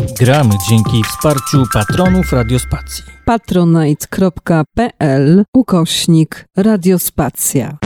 [0.00, 3.04] Gramy dzięki wsparciu patronów Radiospacji.
[3.24, 4.64] patronite.pl
[5.54, 7.78] ukośnik Radiospacja.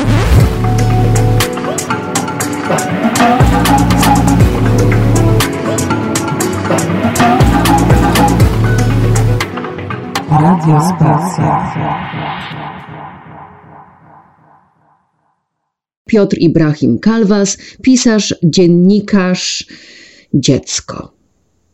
[10.31, 11.73] Radiospacja.
[16.09, 19.67] Piotr Ibrahim Kalwas, pisarz, dziennikarz,
[20.35, 21.16] dziecko.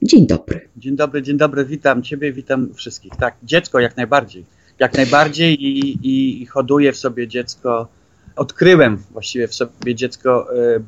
[0.02, 0.68] Dzień dobry.
[0.76, 3.12] Dzień dobry, dzień dobry, witam Ciebie, witam wszystkich.
[3.20, 4.44] Tak, dziecko jak najbardziej.
[4.78, 7.88] Jak najbardziej i, i, i hoduję w sobie dziecko.
[8.36, 10.80] Odkryłem właściwie w sobie dziecko, e, e,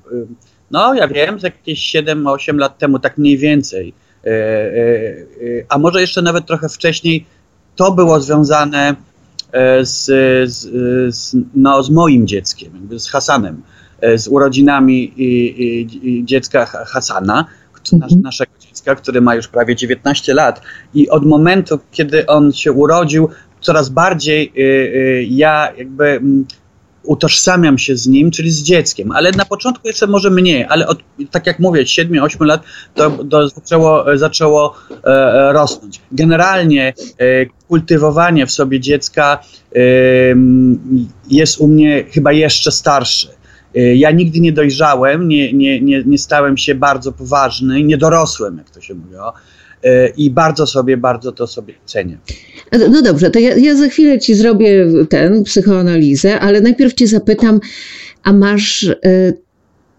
[0.71, 3.95] no ja wiem, jakieś 7-8 lat temu, tak mniej więcej.
[4.25, 4.31] E,
[5.69, 7.27] a może jeszcze nawet trochę wcześniej,
[7.77, 8.95] to było związane
[9.83, 10.05] z,
[10.51, 10.69] z,
[11.15, 13.63] z, no, z moim dzieckiem, z Hasanem,
[14.17, 17.45] z urodzinami i, i, dziecka Hasana,
[17.93, 18.21] mhm.
[18.21, 18.53] naszego
[18.85, 20.61] dziecka, który ma już prawie 19 lat.
[20.95, 23.29] I od momentu, kiedy on się urodził,
[23.61, 26.45] coraz bardziej y, y, ja jakby mm,
[27.03, 30.99] utożsamiam się z nim, czyli z dzieckiem, ale na początku jeszcze może mniej, ale od,
[31.31, 32.63] tak jak mówię, 7-8 lat
[32.95, 36.01] to, to zaczęło, zaczęło e, rosnąć.
[36.13, 39.39] Generalnie e, kultywowanie w sobie dziecka
[39.77, 39.79] e,
[41.31, 43.29] jest u mnie chyba jeszcze starsze.
[43.77, 48.59] E, ja nigdy nie dojrzałem, nie, nie, nie, nie stałem się bardzo poważny, nie dorosłem,
[48.59, 49.15] jak to się mówi.
[49.85, 52.19] E, I bardzo sobie, bardzo to sobie cenię.
[52.91, 57.61] No dobrze, to ja, ja za chwilę ci zrobię ten psychoanalizę, ale najpierw cię zapytam,
[58.23, 59.33] a masz e,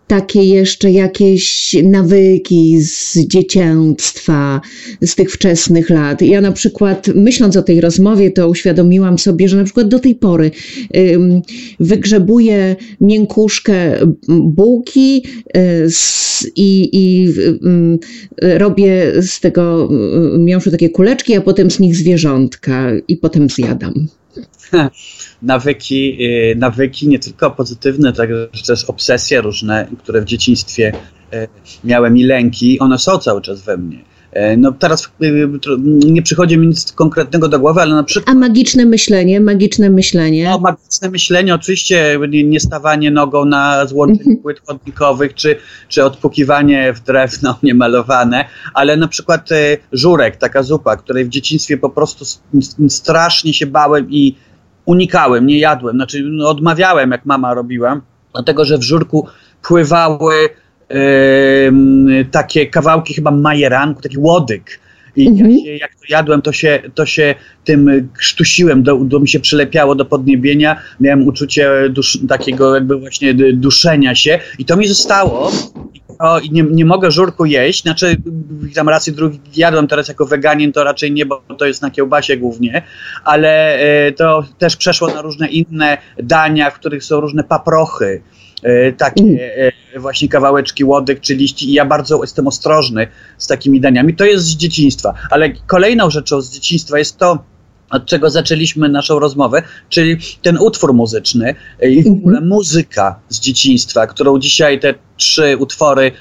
[0.07, 4.61] takie jeszcze jakieś nawyki z dziecięctwa,
[5.01, 6.21] z tych wczesnych lat.
[6.21, 10.15] Ja na przykład, myśląc o tej rozmowie, to uświadomiłam sobie, że na przykład do tej
[10.15, 10.51] pory
[10.97, 11.41] ym,
[11.79, 13.75] wygrzebuję miękuszkę
[14.29, 15.23] bułki
[15.57, 15.87] y,
[16.55, 17.33] i, i
[18.41, 19.89] robię z tego
[20.35, 24.07] y, miąższu takie kuleczki, a potem z nich zwierzątka i potem zjadam.
[25.45, 26.17] nawyki,
[26.51, 30.91] y, nawyki nie tylko pozytywne, także też obsesje różne, które w dzieciństwie
[31.33, 31.47] y,
[31.83, 33.97] miałem i lęki, one są cały czas we mnie.
[34.53, 35.11] Y, no teraz
[36.05, 38.35] nie przychodzi mi nic konkretnego do głowy, ale na przykład...
[38.35, 40.43] A magiczne myślenie, magiczne myślenie?
[40.43, 44.37] No, magiczne myślenie, oczywiście nie stawanie nogą na złączeniu mhm.
[44.37, 45.55] płyt chodnikowych, czy,
[45.89, 49.49] czy odpukiwanie w drewno niemalowane, ale na przykład
[49.91, 52.25] żurek, taka zupa, której w dzieciństwie po prostu
[52.87, 54.35] strasznie się bałem i
[54.85, 58.01] unikałem, nie jadłem, znaczy no, odmawiałem, jak mama robiła,
[58.33, 59.27] dlatego że w żurku
[59.61, 60.33] pływały
[60.89, 64.79] yy, takie kawałki chyba majeranku, taki łodyg.
[65.15, 65.51] I mhm.
[65.51, 69.39] ja się, jak to jadłem, to się, to się tym krztusiłem, do, do mi się
[69.39, 70.81] przylepiało do podniebienia.
[70.99, 75.51] Miałem uczucie dusz, takiego jakby właśnie duszenia się i to mi zostało.
[76.19, 78.17] O, i nie, nie mogę żurku jeść, znaczy
[78.75, 82.37] tam racji drugi jadłem teraz jako weganin, to raczej nie, bo to jest na kiełbasie
[82.37, 82.81] głównie,
[83.23, 88.21] ale e, to też przeszło na różne inne dania, w których są różne paprochy,
[88.63, 89.37] e, takie mm.
[89.95, 94.15] e, właśnie kawałeczki łodek czy liści i ja bardzo jestem ostrożny z takimi daniami.
[94.15, 97.43] To jest z dzieciństwa, ale kolejną rzeczą z dzieciństwa jest to,
[97.89, 104.07] od czego zaczęliśmy naszą rozmowę, czyli ten utwór muzyczny i w ogóle muzyka z dzieciństwa,
[104.07, 106.11] którą dzisiaj te trzy utwory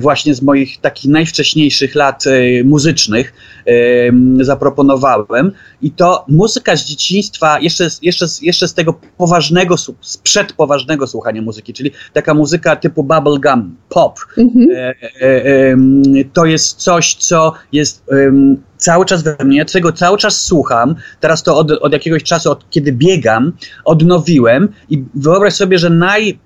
[0.00, 3.32] właśnie z moich takich najwcześniejszych lat e, muzycznych
[3.66, 3.72] e,
[4.44, 5.52] zaproponowałem.
[5.82, 11.72] I to muzyka z dzieciństwa, jeszcze, jeszcze, jeszcze z tego poważnego, sprzed poważnego słuchania muzyki,
[11.72, 14.18] czyli taka muzyka typu bubblegum, pop.
[14.38, 14.68] Mhm.
[16.32, 18.04] To jest coś, co jest
[18.76, 20.94] cały czas we mnie, tego cały czas słucham.
[21.20, 23.52] Teraz to od, od jakiegoś czasu, od kiedy biegam,
[23.84, 26.38] odnowiłem i wyobraź sobie, że naj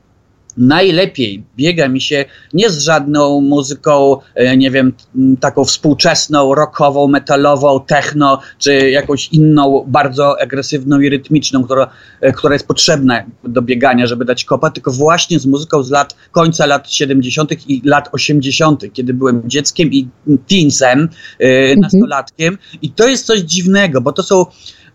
[0.57, 2.25] najlepiej biega mi się
[2.55, 4.93] nie z żadną muzyką, e, nie wiem,
[5.41, 12.55] taką współczesną, rockową, metalową, techno, czy jakąś inną, bardzo agresywną i rytmiczną, która, e, która
[12.55, 16.93] jest potrzebna do biegania, żeby dać kopa, tylko właśnie z muzyką z lat, końca lat
[16.93, 17.71] 70.
[17.71, 20.09] i lat 80., kiedy byłem dzieckiem i
[20.49, 21.09] teensem,
[21.41, 21.81] e, mhm.
[21.81, 22.59] nastolatkiem.
[22.83, 24.47] I to jest coś dziwnego, bo to są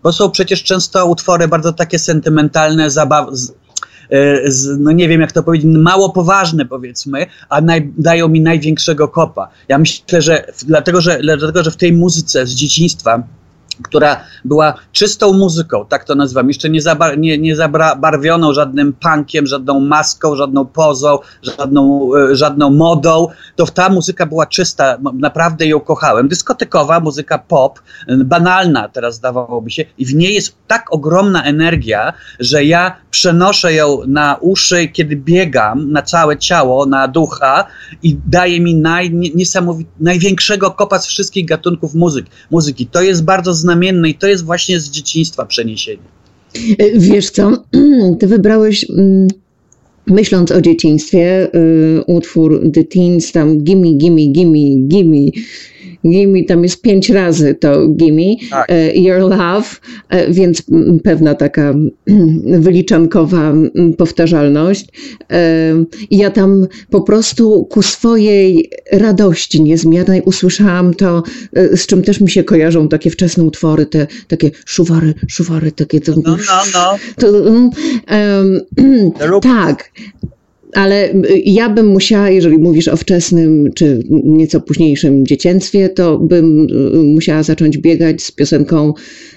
[0.04, 3.30] bo są przecież często utwory bardzo takie sentymentalne, zabaw,
[4.12, 4.42] E,
[4.80, 9.50] no nie wiem jak to powiedzieć, mało poważne powiedzmy, a naj, dają mi największego kopa.
[9.68, 13.24] Ja myślę, że dlatego, że dlatego, że w tej muzyce z dzieciństwa
[13.84, 16.82] która była czystą muzyką, tak to nazywam, jeszcze nie,
[17.18, 23.90] nie, nie zabarwioną żadnym punkiem, żadną maską, żadną pozą, żadną, e, żadną modą, to ta
[23.90, 26.28] muzyka była czysta, naprawdę ją kochałem.
[26.28, 32.64] Dyskotekowa, muzyka pop, banalna teraz zdawałoby się i w niej jest tak ogromna energia, że
[32.64, 37.66] ja przenoszę ją na uszy, kiedy biegam, na całe ciało, na ducha
[38.04, 39.12] i daje mi naj,
[40.00, 42.88] największego kopa z wszystkich gatunków muzyk, muzyki.
[42.88, 46.08] To jest bardzo znamienne i to jest właśnie z dzieciństwa przeniesienie.
[46.80, 47.64] E, wiesz co,
[48.20, 49.28] ty wybrałeś mm,
[50.08, 55.32] myśląc o dzieciństwie, y, utwór The Teens, tam gimme, gimme, gimme, gimme,
[56.08, 58.72] gimme, tam jest pięć razy to gimme, tak.
[58.72, 59.76] E, your love,
[60.10, 60.64] e, więc
[61.04, 61.74] pewna taka
[62.46, 63.54] wyliczankowa
[63.98, 64.86] powtarzalność.
[65.32, 65.74] E,
[66.12, 71.24] ja tam po prostu ku swojej radości niezmiernej usłyszałam to,
[71.76, 76.00] z czym też mi się kojarzą takie wczesne utwory, te takie szuwary, szuwary, takie.
[76.08, 76.38] No, no,
[76.74, 76.96] no.
[77.18, 77.72] To, um,
[79.42, 79.92] tak,
[80.78, 86.68] ale y, ja bym musiała, jeżeli mówisz o wczesnym czy nieco późniejszym dzieciństwie, to bym
[86.96, 88.94] y, musiała zacząć biegać z piosenką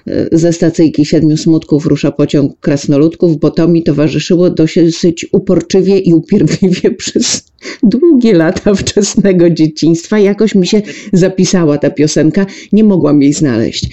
[0.08, 6.14] y, ze stacyjki Siedmiu Smutków Rusza pociąg krasnoludków, bo to mi towarzyszyło dosyć uporczywie i
[6.14, 7.44] upierdliwie przez
[7.82, 10.18] długie lata wczesnego dzieciństwa.
[10.18, 10.82] Jakoś mi się
[11.12, 13.90] zapisała ta piosenka, nie mogłam jej znaleźć.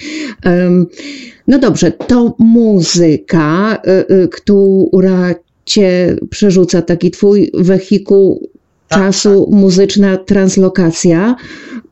[1.46, 3.82] No dobrze, to muzyka,
[4.30, 5.34] która
[5.68, 8.50] cię przerzuca, taki twój wehikuł
[8.88, 9.60] tak, czasu, tak.
[9.60, 11.36] muzyczna translokacja,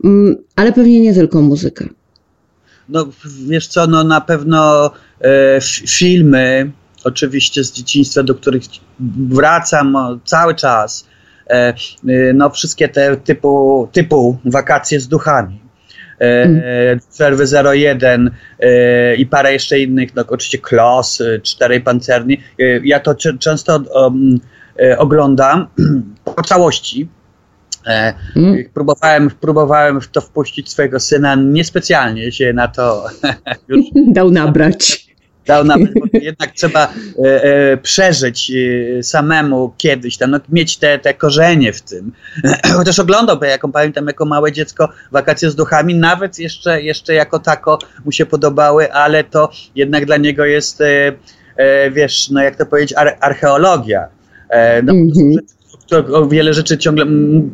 [0.04, 1.84] mm, ale pewnie nie tylko muzyka.
[2.88, 3.06] No
[3.48, 4.90] wiesz co, no na pewno
[5.20, 6.70] e, filmy,
[7.04, 8.62] oczywiście z dzieciństwa, do których
[9.28, 11.06] wracam cały czas,
[11.46, 11.74] e, e,
[12.34, 15.60] no wszystkie te typu, typu wakacje z duchami,
[16.18, 16.62] mm.
[17.12, 18.30] Przerwy 01
[18.60, 22.40] e, i parę jeszcze innych, no oczywiście Klos, Czterej Pancerni.
[22.84, 24.40] Ja to często um,
[24.98, 25.66] oglądam
[26.24, 27.08] po całości.
[28.36, 28.64] Mm.
[28.74, 33.04] Próbowałem, próbowałem w to wpuścić swojego syna, niespecjalnie się na to
[33.68, 35.05] już dał nabrać
[35.46, 35.80] dał nam,
[36.12, 36.92] jednak trzeba
[37.24, 38.52] e, e, przeżyć
[38.98, 42.12] e, samemu kiedyś, tam, no, mieć te, te korzenie w tym.
[42.76, 47.38] Chociaż oglądał, bo jaką pamiętam, jako małe dziecko wakacje z duchami, nawet jeszcze, jeszcze jako
[47.38, 51.12] tako mu się podobały, ale to jednak dla niego jest, e,
[51.56, 54.08] e, wiesz, no jak to powiedzieć, ar archeologia.
[54.48, 55.55] E, no, mm -hmm
[56.12, 57.06] o wiele rzeczy ciągle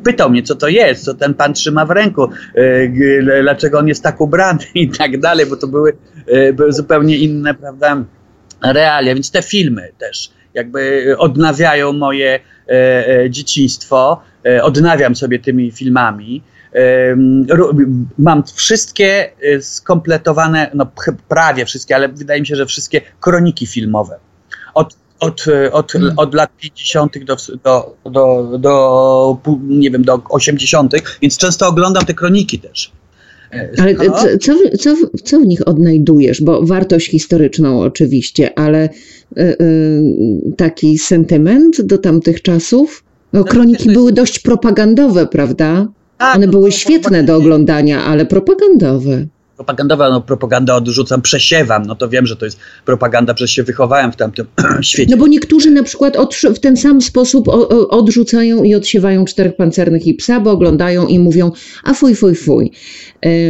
[0.04, 4.02] pytał mnie, co to jest, co ten pan trzyma w ręku, e, dlaczego on jest
[4.02, 5.96] tak ubrany i tak dalej, bo to były,
[6.26, 8.04] e, były zupełnie inne, prawda,
[8.62, 9.14] realia.
[9.14, 14.22] Więc te filmy też jakby odnawiają moje e, dzieciństwo,
[14.62, 16.42] odnawiam sobie tymi filmami.
[18.18, 19.30] Mam wszystkie
[19.60, 20.86] skompletowane, no
[21.28, 24.18] prawie wszystkie, ale wydaje mi się, że wszystkie kroniki filmowe.
[24.74, 26.12] Od od, od, hmm.
[26.16, 27.24] od lat 50.
[27.24, 29.38] Do, do, do, do,
[29.68, 32.92] nie wiem, do 80., więc często oglądam te kroniki też.
[33.78, 34.14] Ale no.
[34.40, 34.48] co,
[34.78, 36.42] co, co w nich odnajdujesz?
[36.42, 40.02] Bo wartość historyczną oczywiście, ale y, y,
[40.56, 43.04] taki sentyment do tamtych czasów?
[43.32, 45.88] No, kroniki były dość propagandowe, prawda?
[46.18, 49.26] Tak, One były świetne do oglądania, ale propagandowe
[49.62, 54.12] propagandowa, no propaganda odrzucam, przesiewam, no to wiem, że to jest propaganda, przecież się wychowałem
[54.12, 54.46] w tamtym
[54.82, 55.10] świecie.
[55.10, 56.16] No bo niektórzy na przykład
[56.54, 57.48] w ten sam sposób
[57.88, 61.52] odrzucają i odsiewają czterech pancernych i psa, bo oglądają i mówią,
[61.84, 62.70] a fuj, fuj, fuj.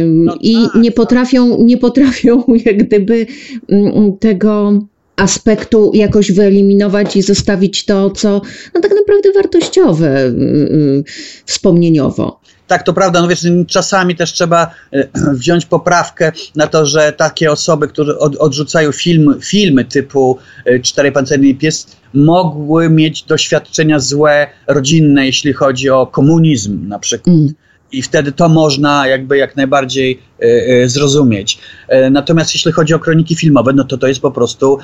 [0.05, 0.95] No I tak, nie tak.
[0.95, 3.25] potrafią, nie potrafią jak gdyby
[3.69, 4.73] mm, tego
[5.15, 8.41] aspektu jakoś wyeliminować i zostawić to, co
[8.75, 11.03] no tak naprawdę wartościowe y, y,
[11.45, 12.42] wspomnieniowo.
[12.67, 15.07] Tak, to prawda, no wiesz, czasami też trzeba e,
[15.39, 21.11] wziąć poprawkę na to, że takie osoby, które od, odrzucają film, filmy typu e, Cztery
[21.11, 27.35] Pancerny Pies, mogły mieć doświadczenia złe, rodzinne, jeśli chodzi o komunizm na przykład.
[27.35, 27.53] Mm.
[27.91, 31.59] I wtedy to można jakby jak najbardziej y, zrozumieć.
[32.11, 34.79] natomiast jeśli chodzi o kroniki filmowe, no to to jest po prostu,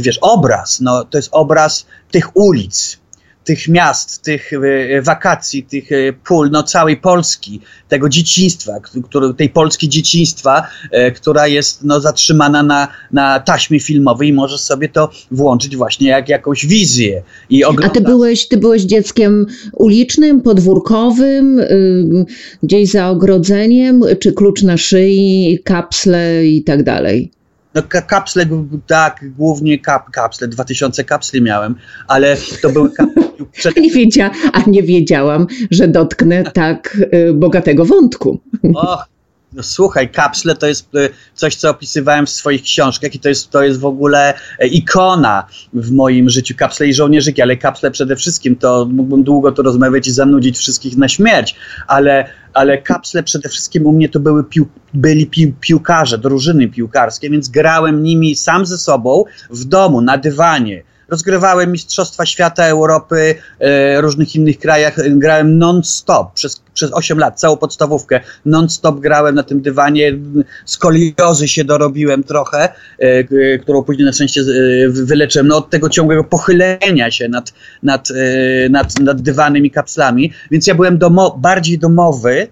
[0.00, 0.80] wiesz, obraz.
[0.80, 2.98] No, to jest obraz tych ulic,
[3.46, 8.72] tych miast, tych e, wakacji, tych e, pól, no całej Polski, tego dzieciństwa,
[9.04, 14.60] który, tej Polski dzieciństwa, e, która jest no, zatrzymana na, na taśmie filmowej i możesz
[14.60, 17.22] sobie to włączyć właśnie jak jakąś wizję.
[17.50, 22.24] I A ty byłeś, ty byłeś dzieckiem ulicznym, podwórkowym, yy,
[22.62, 27.30] gdzieś za ogrodzeniem, czy klucz na szyi, kapsle i tak dalej?
[27.76, 28.46] No kapsle,
[28.86, 31.74] tak, głównie kap, kapsle, 2000 kapsli miałem,
[32.08, 33.22] ale to były kapsle...
[33.52, 33.76] Przed...
[33.76, 38.40] Nie wiedzia, a nie wiedziałam, że dotknę tak y, bogatego wątku.
[38.74, 39.08] Och,
[39.56, 43.50] No, słuchaj, kapsle to jest e, coś, co opisywałem w swoich książkach i to jest,
[43.50, 46.54] to jest w ogóle e, ikona w moim życiu.
[46.58, 50.96] Kapsle i żołnierzyki, ale kapsle przede wszystkim, to mógłbym długo tu rozmawiać i zanudzić wszystkich
[50.96, 51.56] na śmierć,
[51.86, 57.30] ale, ale kapsle przede wszystkim u mnie to były pił, byli pił, piłkarze, drużyny piłkarskie,
[57.30, 64.00] więc grałem nimi sam ze sobą w domu, na dywanie rozgrywałem Mistrzostwa Świata, Europy, e,
[64.00, 64.96] różnych innych krajach.
[65.10, 68.20] Grałem non-stop przez, przez 8 lat, całą podstawówkę.
[68.44, 70.18] Non-stop grałem na tym dywanie.
[70.64, 74.44] Skoliozy się dorobiłem trochę, e, którą później na szczęście e,
[74.88, 75.48] wyleczyłem.
[75.48, 80.32] No, od tego ciągłego pochylenia się nad, nad, e, nad, nad dywanem i kapslami.
[80.50, 82.48] Więc ja byłem domo bardziej domowy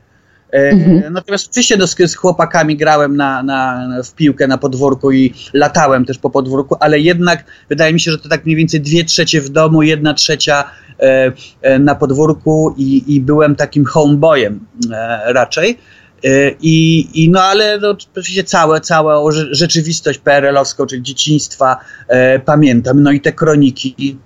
[0.54, 1.12] mhm.
[1.12, 6.04] Natomiast oczywiście no, z, z, chłopakami grałem na, na, w piłkę na podwórku i latałem
[6.04, 9.40] też po podwórku, ale jednak wydaje mi się, że to tak mniej więcej dwie trzecie
[9.40, 10.64] w domu, jedna trzecia
[11.00, 11.32] e,
[11.62, 15.78] e, na podwórku i, i byłem takim homeboyem e, raczej.
[16.24, 21.76] E, I, I, no ale no, oczywiście całe, całą rzeczywistość PRL-owską, czyli dzieciństwa
[22.08, 23.02] e, pamiętam.
[23.02, 24.18] No i te kroniki,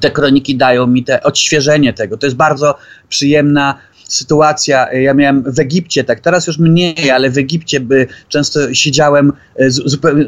[0.00, 2.16] te kroniki dają mi te odświeżenie tego.
[2.16, 2.78] To jest bardzo
[3.08, 3.78] przyjemna
[4.14, 8.74] sytuacja, e, ja miałem w Egipcie, tak teraz już mniej, ale w Egipcie by często
[8.74, 9.72] siedziałem e, w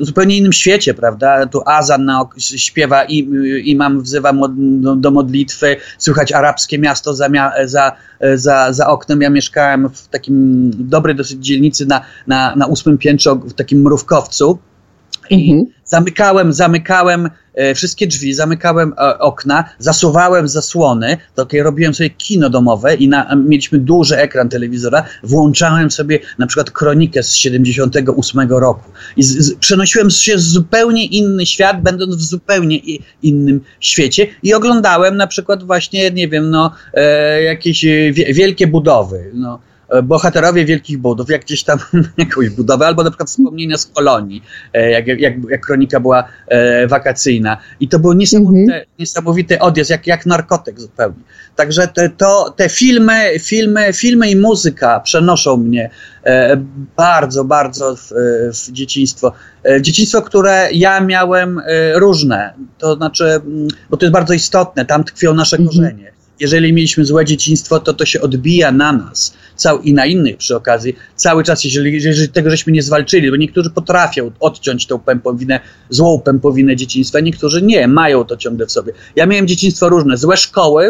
[0.01, 1.47] zupełnie, innym świecie, prawda?
[1.47, 3.29] Tu Azan na, śpiewa i
[3.65, 7.29] imam wzywa do, do modlitwy, słychać arabskie miasto za,
[7.65, 7.93] za,
[8.35, 9.21] za, za oknem.
[9.21, 14.59] Ja mieszkałem w takim dobrej dosyć dzielnicy na, na, na ósmym piętrze, w takim mrówkowcu.
[15.31, 15.75] I mhm.
[15.85, 22.95] zamykałem, zamykałem e, wszystkie drzwi, zamykałem e, okna, zasuwałem zasłony, takie robiłem sobie kino domowe
[22.95, 29.23] i na, mieliśmy duży ekran telewizora, włączałem sobie na przykład kronikę z 78 roku i
[29.23, 32.79] z, z, przenosiłem się w zupełnie inny świat, będąc w zupełnie
[33.23, 39.31] innym świecie i oglądałem na przykład właśnie, nie wiem, no, e, jakieś wie, wielkie budowy,
[39.35, 41.79] no, E, bohaterowie wielkich budów, jak gdzieś tam
[42.19, 46.87] jakąś budowę, albo na przykład wspomnienia z kolonii, e, jak, jak, jak kronika była e,
[46.87, 47.57] wakacyjna.
[47.81, 48.99] I to był niesamowity, mm -hmm.
[48.99, 51.21] niesamowity odjazd, jak, jak narkotyk zupełnie.
[51.57, 55.91] Także te, to, te filmy, filmy, filmy i muzyka przenoszą mnie
[56.25, 56.57] e,
[56.97, 58.13] bardzo, bardzo w,
[58.53, 59.33] w dzieciństwo.
[59.65, 64.85] E, dzieciństwo, które ja miałem e, różne, to znaczy, mm, bo to jest bardzo istotne,
[64.85, 65.67] tam tkwią nasze -hmm.
[65.67, 70.37] korzenie jeżeli mieliśmy złe dzieciństwo, to to się odbija na nas cał, i na innych
[70.37, 74.99] przy okazji cały czas, jeżeli, jeżeli tego żeśmy nie zwalczyli, bo niektórzy potrafią odciąć tą
[74.99, 75.61] pępowinę,
[75.91, 78.93] złą pępowinę dzieciństwa, niektórzy nie, mają to ciągle w sobie.
[79.17, 80.85] Ja miałem dzieciństwo różne, złe szkoły,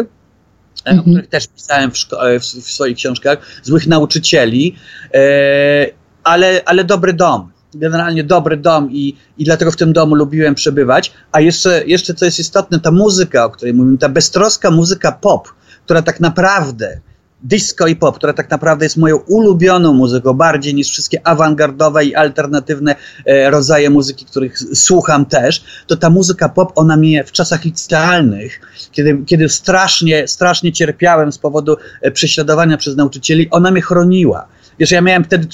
[0.85, 0.99] e, mhm.
[0.99, 1.95] o których też pisałem w,
[2.39, 4.75] w, w, swoich książkach, złych nauczycieli,
[5.13, 5.87] e,
[6.23, 11.13] ale, ale dobry dom generalnie dobry dom i, i dlatego w tym domu lubiłem przebywać.
[11.31, 15.47] A jeszcze, jeszcze co jest istotne, ta muzyka, o której mówimy, ta beztroska muzyka pop,
[15.85, 16.99] która tak naprawdę
[17.45, 22.15] disco i pop, która tak naprawdę jest moją ulubioną muzyką, bardziej niż wszystkie awangardowe i
[22.15, 27.65] alternatywne e, rodzaje muzyki, których słucham też, to ta muzyka pop, ona mnie w czasach
[27.65, 34.47] licealnych, kiedy, kiedy strasznie, strasznie cierpiałem z powodu e, prześladowania przez nauczycieli, ona mnie chroniła.
[34.79, 35.47] Wiesz, ja miałem wtedy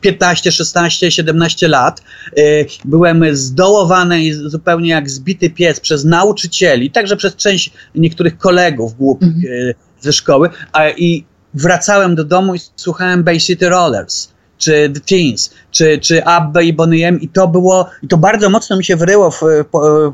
[0.00, 2.02] 15, 16, 17 lat.
[2.38, 8.96] Y, byłem zdołowany i zupełnie jak zbity pies przez nauczycieli, także przez część niektórych kolegów
[8.96, 14.28] głupich mm ze szkoły, a i wracałem do domu i słuchałem Bay City Rollers
[14.58, 18.50] czy The Teens, czy, czy Abba i Bonnie M i to było, i to bardzo
[18.50, 19.40] mocno mi się wryło w,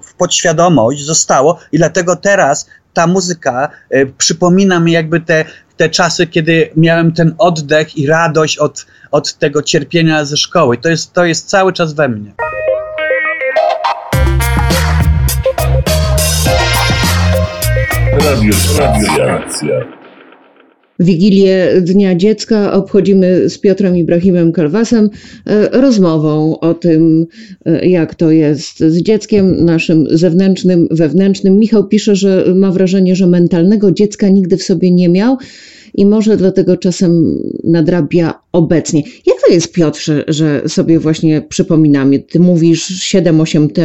[0.02, 5.44] w podświadomość, zostało i dlatego teraz ta muzyka y, przypomina mi jakby te,
[5.80, 10.78] te czasy, kiedy miałem ten oddech i radość od, od tego cierpienia ze szkoły.
[10.78, 12.32] To jest, to jest cały czas we mnie.
[18.12, 19.99] Radio Stacja.
[21.00, 25.10] Wigilię Dnia Dziecka obchodzimy z Piotrem Ibrahimem Kalwasem
[25.46, 27.26] e, rozmową o tym,
[27.64, 31.58] e, jak to jest z dzieckiem naszym zewnętrznym, wewnętrznym.
[31.58, 35.36] Michał pisze, że ma wrażenie, że mentalnego dziecka nigdy w sobie nie miał
[35.94, 39.02] i może dlatego czasem nadrabia obecnie.
[39.26, 42.18] Jak to jest, Piotrze, że sobie właśnie przypominamy?
[42.18, 43.82] Ty mówisz 7-8 te,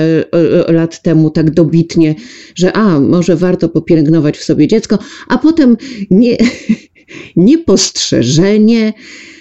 [0.68, 2.16] e, lat temu tak dobitnie,
[2.56, 5.78] że a, może warto popielęgnować w sobie dziecko, a potem
[6.12, 6.38] nie,
[7.36, 8.94] niepostrzeżenie,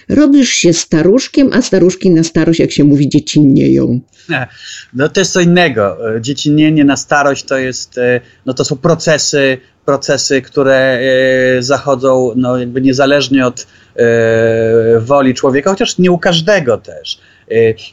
[0.09, 4.00] robisz się staruszkiem, a staruszki na starość, jak się mówi, dziecinnieją.
[4.94, 5.99] No to jest co innego.
[6.21, 11.00] Dziecinnienie na starość to jest, e, no to są procesy, procesy, które
[11.59, 13.66] e, zachodzą no jakby niezależnie od
[13.97, 17.18] e, woli człowieka, chociaż nie u każdego też.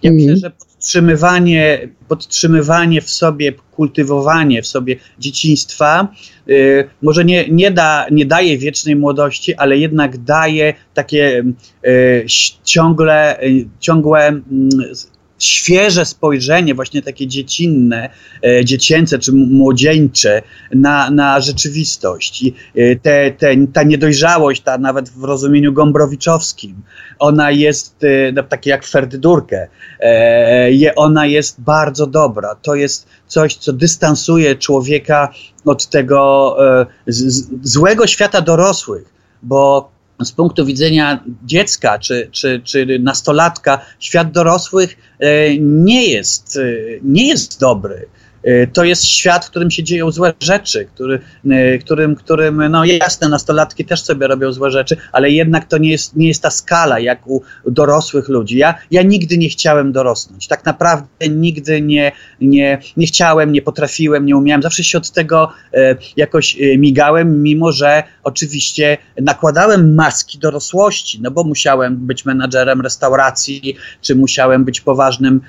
[0.03, 0.39] Ja myślę, mhm.
[0.39, 0.51] że
[0.81, 6.07] podtrzymywanie, podtrzymywanie w sobie, kultywowanie w sobie dzieciństwa
[6.49, 11.43] y, może nie, nie, da, nie daje wiecznej młodości, ale jednak daje takie
[11.85, 12.25] y,
[12.63, 14.69] ciągle, y, ciągłe mm,
[15.43, 18.09] świeże spojrzenie, właśnie takie dziecinne,
[18.45, 20.41] e, dziecięce czy młodzieńcze
[20.73, 22.43] na, na rzeczywistość.
[22.43, 26.81] I e, te, te, ta niedojrzałość, ta nawet w rozumieniu gombrowiczowskim,
[27.19, 29.67] ona jest e, no, takie jak Ferdydurkę,
[30.95, 32.55] ona jest bardzo dobra.
[32.55, 35.33] To jest coś, co dystansuje człowieka
[35.65, 36.57] od tego
[37.61, 39.91] złego świata dorosłych, bo
[40.25, 46.61] z punktu widzenia dziecka czy, czy, czy nastolatka, świat dorosłych e, nie jest, e,
[47.03, 48.07] nie jest dobry.
[48.43, 51.19] E, to jest świat, w którym się dzieją złe rzeczy, który,
[51.49, 55.91] e, którym, którym, no jasne, nastolatki też sobie robią złe rzeczy, ale jednak to nie
[55.91, 58.57] jest, nie jest ta skala jak u dorosłych ludzi.
[58.57, 60.47] Ja, ja nigdy nie chciałem dorosnąć.
[60.47, 64.61] Tak naprawdę nigdy nie, nie, nie chciałem, nie potrafiłem, nie umiałem.
[64.61, 71.43] Zawsze się od tego e, jakoś migałem, mimo że oczywiście nakładałem maski dorosłości, no bo
[71.43, 75.41] musiałem być menadżerem restauracji, czy musiałem być poważnym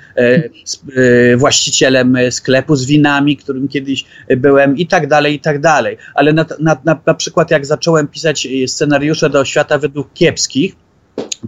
[1.37, 4.05] właścicielem sklepu z winami, którym kiedyś
[4.37, 5.97] byłem i tak dalej, i tak dalej.
[6.15, 10.75] Ale na, na, na, na przykład jak zacząłem pisać e, scenariusze do świata według kiepskich,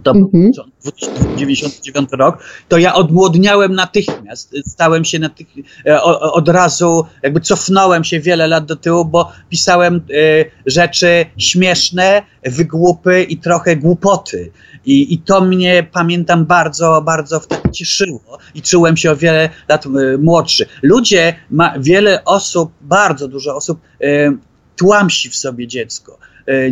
[0.02, 0.50] to był -hmm.
[0.52, 4.54] 1999 rok, to ja odmłodniałem natychmiast.
[4.66, 5.46] Stałem się natych,
[5.86, 12.22] e, od razu, jakby cofnąłem się wiele lat do tyłu, bo pisałem y, rzeczy śmieszne,
[12.44, 14.50] wygłupy i trochę głupoty.
[14.86, 19.86] I, I to mnie, pamiętam, bardzo, bardzo wtedy cieszyło i czułem się o wiele lat
[19.86, 20.66] y, młodszy.
[20.82, 24.36] Ludzie, ma, wiele osób, bardzo dużo osób y,
[24.76, 26.18] tłamsi w sobie dziecko.
[26.48, 26.70] Y,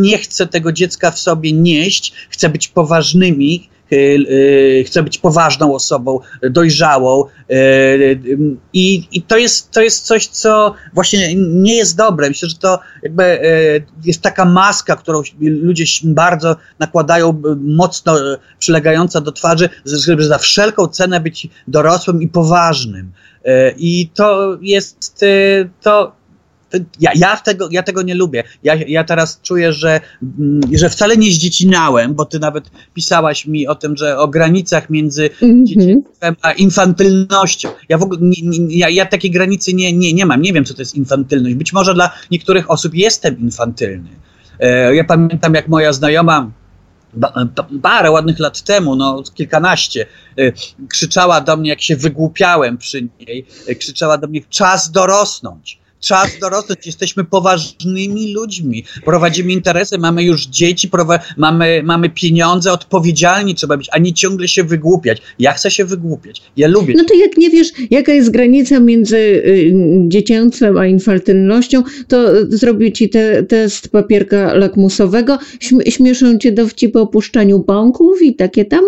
[0.00, 5.74] nie chce tego dziecka w sobie nieść, chce być poważnymi, Y, y, chcę być poważną
[5.74, 7.24] osobą, dojrzałą
[8.72, 12.28] i, i to, jest, to jest coś, co właśnie nie jest dobre.
[12.28, 13.40] Myślę, że to jakby
[14.04, 18.16] jest taka maska, którą ludzie bardzo nakładają, mocno
[18.58, 23.12] przylegająca do twarzy, żeby za wszelką cenę być dorosłym i poważnym.
[23.76, 25.24] I to jest,
[25.80, 26.12] to
[27.00, 28.44] ja, ja, tego, ja tego nie lubię.
[28.62, 33.66] Ja, ja teraz czuję, że, mm, że wcale nie zdziecinałem, bo ty nawet pisałaś mi
[33.66, 37.68] o tym, że o granicach między mm dzieciństwem a infantylnością.
[37.88, 40.42] Ja w ogóle nie, nie, ja, ja takiej granicy nie, nie, nie mam.
[40.42, 41.54] Nie wiem, co to jest infantylność.
[41.54, 44.08] Być może dla niektórych osób jestem infantylny.
[44.60, 46.50] E, ja pamiętam, jak moja znajoma
[47.82, 50.06] parę ładnych lat temu, no kilkanaście,
[50.38, 50.52] e,
[50.88, 56.38] krzyczała do mnie, jak się wygłupiałem przy niej, e, krzyczała do mnie, czas dorosnąć czas
[56.40, 60.90] dorosnąć, jesteśmy poważnymi ludźmi, prowadzimy interesy, mamy już dzieci,
[61.36, 65.22] mamy, mamy pieniądze, odpowiedzialni trzeba być, a nie ciągle się wygłupiać.
[65.38, 66.94] Ja chcę się wygłupiać, ja lubię.
[66.96, 69.72] No to jak nie wiesz, jaka jest granica między y,
[70.08, 75.38] dziecięctwem a infantylnością, to zrobię ci te, test papierka lakmusowego,
[75.88, 78.84] śmieszą cię dowcipy o opuszczaniu bąków i takie tam?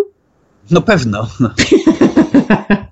[0.70, 1.28] No pewno.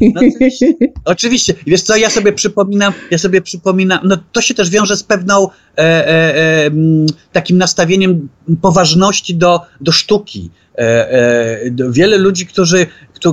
[0.00, 0.74] No, oczywiście,
[1.04, 1.54] oczywiście.
[1.66, 5.48] Wiesz co, ja sobie przypominam, ja sobie przypominam, no to się też wiąże z pewną
[5.48, 6.70] e, e, e,
[7.32, 8.28] takim nastawieniem
[8.60, 10.50] poważności do, do sztuki.
[10.78, 12.86] E, e, wiele ludzi, którzy,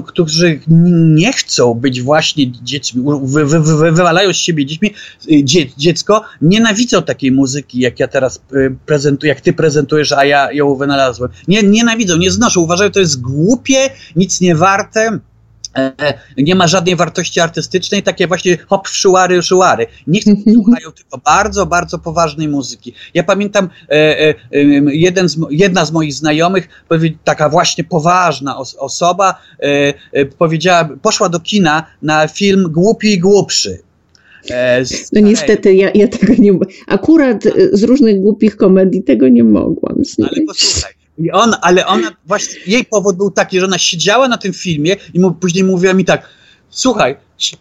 [0.07, 4.93] którzy nie chcą być właśnie dziećmi, wy, wy, wy, wywalają z siebie dziećmi,
[5.43, 10.51] dzie, dziecko, nienawidzą takiej muzyki, jak ja teraz e, prezentuję, jak ty prezentujesz, a ja
[10.51, 11.31] ją wynalazłem.
[11.47, 15.19] Nie, nienawidzą, nie znoszą, uważają, to jest głupie, nic nie warte
[16.37, 19.87] nie ma żadnej wartości artystycznej, takie właśnie hop, szułary, szułary.
[20.07, 20.21] Nie
[20.53, 22.93] słuchają tylko bardzo, bardzo poważnej muzyki.
[23.13, 24.35] Ja pamiętam, e, e,
[24.91, 26.69] jeden z, jedna z moich znajomych,
[27.23, 29.41] taka właśnie poważna osoba,
[30.37, 33.79] powiedziała, poszła do kina na film Głupi i Głupszy.
[35.13, 36.53] No niestety, ja, ja tego nie.
[36.87, 39.95] Akurat z różnych głupich komedii tego nie mogłam.
[40.19, 44.37] Ale posłuchaj, i on, ale ona właśnie, jej powód był taki, że ona siedziała na
[44.37, 46.29] tym filmie i mu, później mówiła mi tak,
[46.69, 47.17] słuchaj,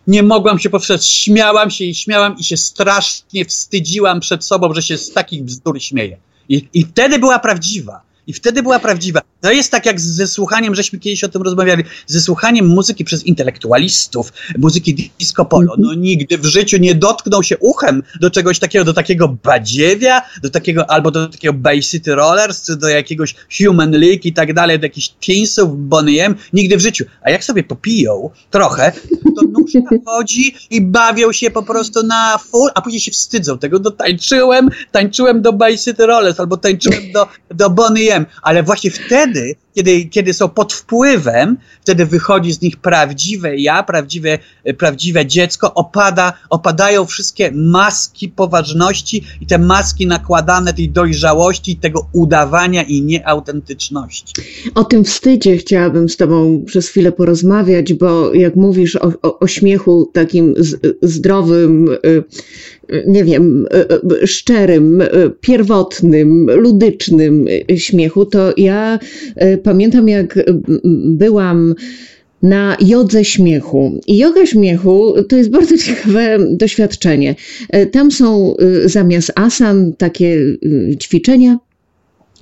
[0.06, 4.82] nie mogłam się powstrzymać, śmiałam się i śmiałam i się strasznie wstydziłam przed sobą, że
[4.82, 6.16] się z takich bzdur śmieję.
[6.48, 8.07] I, I wtedy była prawdziwa.
[8.28, 9.20] I wtedy była prawdziwa.
[9.40, 13.26] To jest tak jak ze słuchaniem, żeśmy kiedyś o tym rozmawiali, ze słuchaniem muzyki przez
[13.26, 15.74] intelektualistów, muzyki disco polo.
[15.78, 20.50] No nigdy w życiu nie dotknął się uchem do czegoś takiego, do takiego badziewia, do
[20.50, 24.78] takiego, albo do takiego Bay City Rollers, czy do jakiegoś Human League i tak dalej,
[24.78, 26.34] do jakichś Teensów, Bonnie M.
[26.52, 27.04] Nigdy w życiu.
[27.22, 28.92] A jak sobie popiją trochę,
[29.36, 33.78] to nóżka chodzi i bawią się po prostu na full, a później się wstydzą tego.
[33.78, 38.17] No tańczyłem, tańczyłem do Bay City Rollers, albo tańczyłem do, do Bonnie M.
[38.42, 44.38] Ale właśnie wtedy kiedy, kiedy są pod wpływem, wtedy wychodzi z nich prawdziwe ja, prawdziwe,
[44.78, 52.82] prawdziwe dziecko, opada, opadają wszystkie maski poważności i te maski nakładane tej dojrzałości, tego udawania
[52.82, 54.34] i nieautentyczności.
[54.74, 59.46] O tym wstydzie chciałabym z Tobą przez chwilę porozmawiać, bo jak mówisz o, o, o
[59.46, 60.54] śmiechu takim
[61.02, 62.24] zdrowym, y,
[63.06, 63.66] nie wiem,
[64.22, 65.02] y, szczerym,
[65.40, 68.98] pierwotnym, ludycznym śmiechu, to ja
[69.68, 70.38] pamiętam, jak
[71.04, 71.74] byłam
[72.42, 74.00] na jodze śmiechu.
[74.06, 77.34] I joga śmiechu to jest bardzo ciekawe doświadczenie.
[77.92, 78.54] Tam są
[78.84, 80.36] zamiast asan takie
[81.00, 81.58] ćwiczenia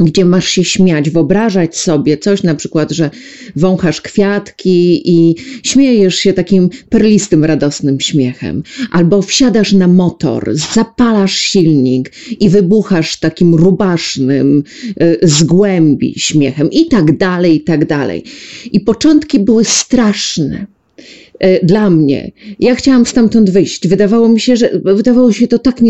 [0.00, 3.10] gdzie masz się śmiać, wyobrażać sobie coś, na przykład, że
[3.56, 12.12] wąchasz kwiatki i śmiejesz się takim perlistym, radosnym śmiechem, albo wsiadasz na motor, zapalasz silnik
[12.40, 14.62] i wybuchasz takim rubasznym,
[15.02, 18.24] y, z głębi śmiechem, i tak dalej, i tak dalej.
[18.72, 20.75] I początki były straszne
[21.62, 22.30] dla mnie.
[22.60, 23.88] Ja chciałam stamtąd wyjść.
[23.88, 25.80] Wydawało mi się, że wydawało się to tak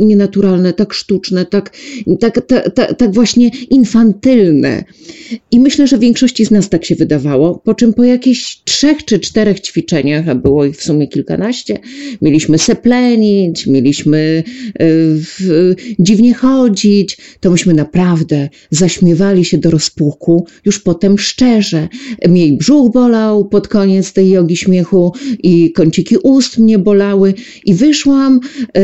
[0.00, 1.76] nienaturalne, tak sztuczne, tak,
[2.20, 4.84] tak, tak, tak, właśnie infantylne.
[5.50, 7.60] I myślę, że większości z nas tak się wydawało.
[7.64, 11.78] Po czym po jakichś trzech czy czterech ćwiczeniach, a było ich w sumie kilkanaście,
[12.22, 14.42] mieliśmy seplenić, mieliśmy
[14.80, 21.88] yy, dziwnie chodzić, to myśmy naprawdę zaśmiewali się do rozpuku, już potem szczerze.
[22.28, 24.95] Mnie brzuch bolał pod koniec tej jogi śmiechu,
[25.42, 28.40] i kąciki ust mnie bolały i wyszłam
[28.76, 28.80] e,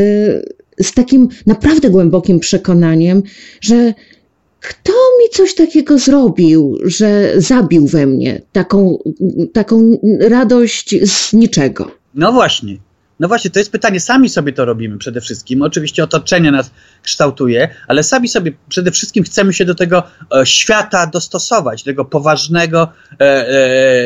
[0.83, 3.23] z takim naprawdę głębokim przekonaniem,
[3.61, 3.93] że
[4.59, 8.97] kto mi coś takiego zrobił, że zabił we mnie taką,
[9.53, 11.91] taką radość z niczego?
[12.15, 12.77] No właśnie.
[13.19, 13.99] No właśnie, to jest pytanie.
[13.99, 15.61] Sami sobie to robimy przede wszystkim.
[15.61, 16.71] Oczywiście otoczenie nas
[17.03, 20.03] kształtuje, ale sami sobie przede wszystkim chcemy się do tego
[20.35, 22.87] e, świata dostosować, tego poważnego
[23.21, 23.25] e,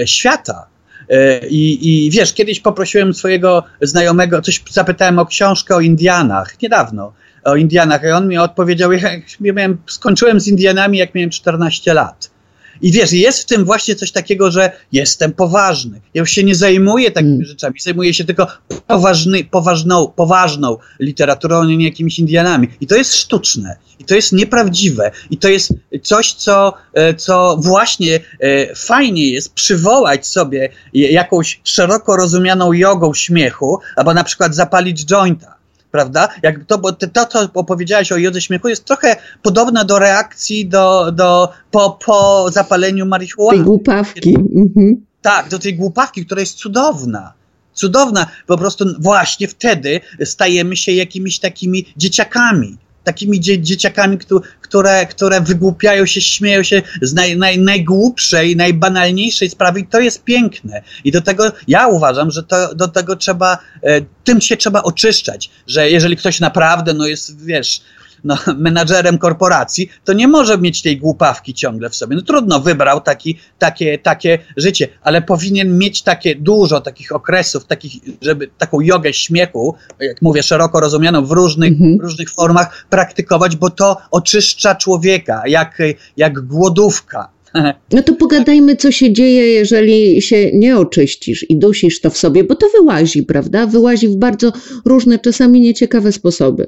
[0.01, 0.67] e, świata.
[1.09, 7.13] E, I, I wiesz, kiedyś poprosiłem swojego znajomego, coś zapytałem o książkę o Indianach, niedawno,
[7.43, 12.36] o Indianach, i on mi odpowiedział, jak miałem, skończyłem z Indianami, jak miałem 14 lat.
[12.81, 16.01] I wiesz, jest w tym właśnie coś takiego, że jestem poważny.
[16.13, 17.45] Ja już się nie zajmuję takimi mm.
[17.45, 18.47] rzeczami, zajmuję się tylko
[18.87, 22.67] poważny, poważną, poważną literaturą, nie jakimiś Indianami.
[22.81, 27.57] I to jest sztuczne, i to jest nieprawdziwe, i to jest coś, co, e, co
[27.61, 35.05] właśnie e, fajnie jest przywołać sobie jakąś szeroko rozumianą jogą śmiechu, albo na przykład zapalić
[35.05, 35.56] jointa
[35.91, 36.29] prawda?
[36.43, 41.11] Jak to, bo to, co opowiedziałeś o jodze śmiechu, jest trochę podobne do reakcji do,
[41.11, 43.57] do, po, po zapaleniu marihuany.
[43.57, 44.35] Tej głupawki.
[44.35, 45.05] Mhm.
[45.21, 47.33] Tak, do tej głupawki, która jest cudowna.
[47.73, 54.17] Cudowna, po prostu właśnie wtedy stajemy się jakimiś takimi dzieciakami takimi dzie dzieciakami,
[54.61, 60.23] które, które wygłupiają się, śmieją się z naj, naj, najgłupszej, najbanalniejszej sprawy i to jest
[60.23, 60.81] piękne.
[61.03, 65.49] I do tego ja uważam, że to, do tego trzeba, e, tym się trzeba oczyszczać,
[65.67, 67.81] że jeżeli ktoś naprawdę, no jest, wiesz,
[68.23, 72.15] no, menadżerem korporacji, to nie może mieć tej głupawki ciągle w sobie.
[72.15, 77.93] No trudno, wybrał taki, takie, takie życie, ale powinien mieć takie dużo takich okresów, takich,
[78.21, 81.97] żeby taką jogę śmiechu, jak mówię, szeroko rozumianą w różnych, mhm.
[82.01, 85.77] różnych formach praktykować, bo to oczyszcza człowieka, jak,
[86.17, 87.37] jak głodówka.
[87.91, 92.43] No to pogadajmy, co się dzieje, jeżeli się nie oczyścisz i dusisz to w sobie,
[92.43, 93.67] bo to wyłazi, prawda?
[93.67, 94.51] Wyłazi w bardzo
[94.85, 96.67] różne, czasami nieciekawe sposoby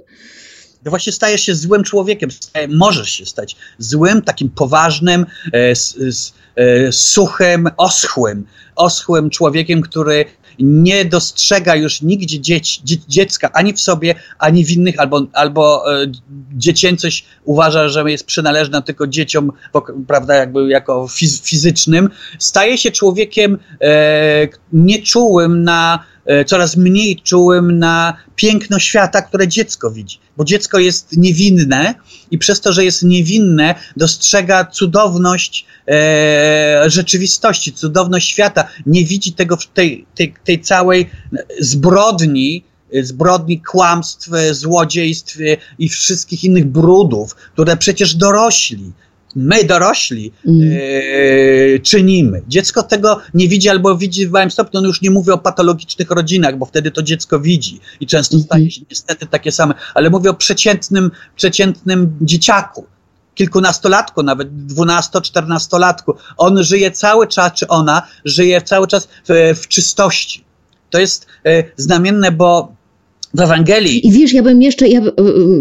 [0.83, 2.29] to właśnie stajesz się złym człowiekiem.
[2.69, 5.73] Możesz się stać złym, takim poważnym, e,
[6.55, 10.25] e, suchym, oschłym, oschłym człowiekiem, który
[10.59, 15.93] nie dostrzega już nigdzie dzieci, dzie, dziecka ani w sobie, ani w innych, albo, albo
[16.01, 16.05] e,
[16.53, 19.51] dziecięcość uważa, że jest przynależna tylko dzieciom,
[20.07, 26.03] prawda, jakby jako fiz, fizycznym, staje się człowiekiem e, nieczułym na
[26.45, 30.19] coraz mniej czułym na piękno świata, które dziecko widzi.
[30.37, 31.95] Bo dziecko jest niewinne
[32.31, 38.67] i przez to, że jest niewinne, dostrzega cudowność e, rzeczywistości, cudowność świata.
[38.85, 41.09] Nie widzi tego tej, tej, tej całej
[41.59, 42.63] zbrodni,
[43.01, 45.37] zbrodni, kłamstw, złodziejstw
[45.79, 48.91] i wszystkich innych brudów, które przecież dorośli
[49.35, 50.61] my dorośli mm.
[51.75, 52.41] e, czynimy.
[52.47, 54.79] Dziecko tego nie widzi albo widzi w małym stopniu.
[54.79, 58.45] On już nie mówi o patologicznych rodzinach, bo wtedy to dziecko widzi i często mm.
[58.45, 62.85] staje się niestety takie same, ale mówię o przeciętnym, przeciętnym dzieciaku.
[63.35, 66.13] Kilkunastolatku, nawet dwunasto-czternastolatku.
[66.37, 70.43] On żyje cały czas, czy ona żyje cały czas w, w czystości.
[70.89, 72.78] To jest e, znamienne, bo
[73.33, 74.07] w Ewangelii.
[74.07, 75.01] I wiesz, ja bym jeszcze, ja,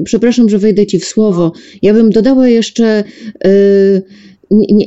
[0.04, 1.52] przepraszam, że wejdę ci w słowo,
[1.82, 3.04] ja bym dodała jeszcze
[3.46, 4.02] y,
[4.50, 4.66] nie,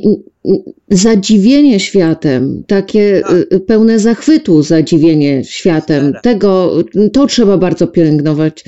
[0.90, 3.64] zadziwienie światem, takie tak.
[3.66, 6.74] pełne zachwytu zadziwienie światem, tego,
[7.12, 8.64] to trzeba bardzo pielęgnować.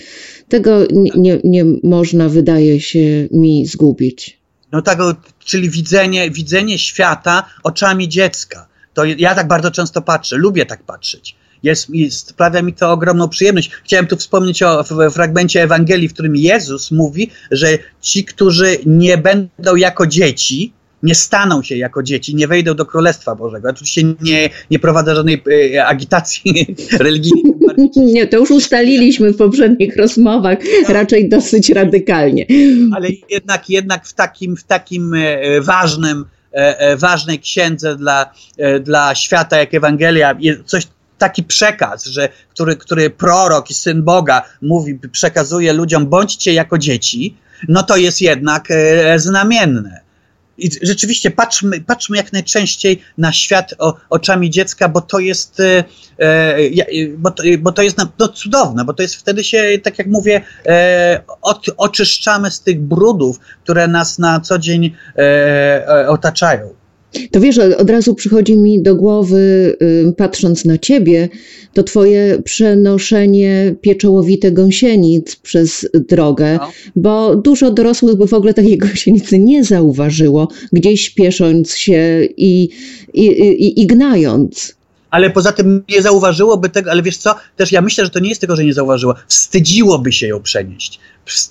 [0.49, 0.79] Tego
[1.17, 4.39] nie, nie można, wydaje się, mi zgubić.
[4.73, 4.99] No tak,
[5.45, 8.67] czyli widzenie, widzenie świata oczami dziecka.
[8.95, 11.37] To ja tak bardzo często patrzę, lubię tak patrzeć.
[11.65, 13.71] Jest, jest, sprawia mi to ogromną przyjemność.
[13.85, 19.77] Chciałem tu wspomnieć o fragmencie Ewangelii, w którym Jezus mówi, że ci, którzy nie będą
[19.77, 20.73] jako dzieci,
[21.05, 23.69] nie staną się jako dzieci, nie wejdą do Królestwa Bożego.
[23.71, 25.43] Oczywiście nie, nie prowadzę żadnej
[25.75, 27.55] e, agitacji religijnej.
[27.97, 32.47] Nie, to już ustaliliśmy w poprzednich rozmowach, raczej dosyć radykalnie.
[32.97, 38.33] Ale jednak, jednak w takim, w takim e, ważnym, e, ważnej księdze dla,
[38.81, 40.87] dla świata jak Ewangelia, coś
[41.25, 47.37] taki przekaz, że, który, który prorok i syn Boga mówi, przekazuje ludziom, bądźcie jako dzieci,
[47.69, 48.69] no to jest jednak
[49.17, 50.05] znamienne.
[50.59, 55.85] I rzeczywiście patrzmy, patrzmy jak najczęściej na świat o, oczami dziecka, bo to jest, e,
[56.19, 60.07] e bo, to, bo to jest no, cudowne, bo to jest wtedy się, tak jak
[60.07, 66.84] mówię, e, od, oczyszczamy z tych brudów, które nas na co dzień e, e otaczają.
[67.31, 69.77] To wiesz, od razu przychodzi mi do głowy,
[70.17, 71.29] patrząc na ciebie,
[71.73, 76.73] to twoje przenoszenie pieczołowite gąsienic przez drogę, no.
[76.97, 82.69] bo dużo dorosłych by w ogóle takiej gąsienicy nie zauważyło, gdzieś piesząc się i,
[83.15, 84.75] i, i, i gnając
[85.15, 88.29] ale poza tym nie zauważyłoby tego, ale wiesz co, też ja myślę, że to nie
[88.29, 91.01] jest tego, że nie zauważyło, wstydziłoby się ją przenieść.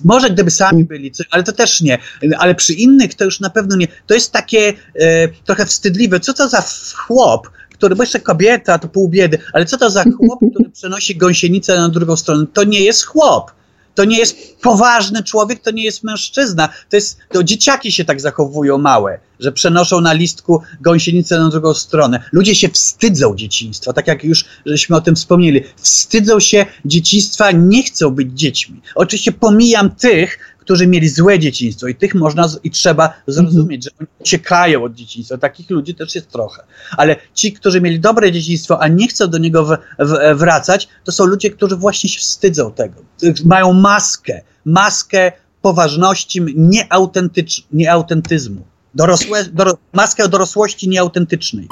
[0.04, 1.98] Może gdyby sami byli, ale to też nie.
[2.38, 3.88] Ale przy innych to już na pewno nie.
[4.06, 6.20] To jest takie e, trochę wstydliwe.
[6.20, 6.64] Co to za
[6.96, 11.16] chłop, który, bo jeszcze kobieta, to pół biedy, ale co to za chłop, który przenosi
[11.16, 12.46] gąsienicę na drugą stronę?
[12.52, 13.50] To nie jest chłop.
[13.94, 16.68] To nie jest poważny człowiek, to nie jest mężczyzna.
[16.90, 21.74] To, jest, to dzieciaki się tak zachowują małe, że przenoszą na listku gąsienicę na drugą
[21.74, 22.22] stronę.
[22.32, 25.60] Ludzie się wstydzą dzieciństwa, tak jak już żeśmy o tym wspomnieli.
[25.76, 28.80] Wstydzą się dzieciństwa, nie chcą być dziećmi.
[28.94, 34.08] Oczywiście pomijam tych, którzy mieli złe dzieciństwo i tych można i trzeba zrozumieć, że oni
[34.20, 35.38] uciekają od dzieciństwa.
[35.38, 36.62] Takich ludzi też jest trochę.
[36.96, 41.12] Ale ci, którzy mieli dobre dzieciństwo, a nie chcą do niego w, w, wracać, to
[41.12, 43.02] są ludzie, którzy właśnie się wstydzą tego.
[43.44, 48.62] Mają maskę, maskę poważności, nieautentycz, nieautentyzmu.
[48.94, 51.68] Dorosłe, doro, maskę dorosłości nieautentycznej.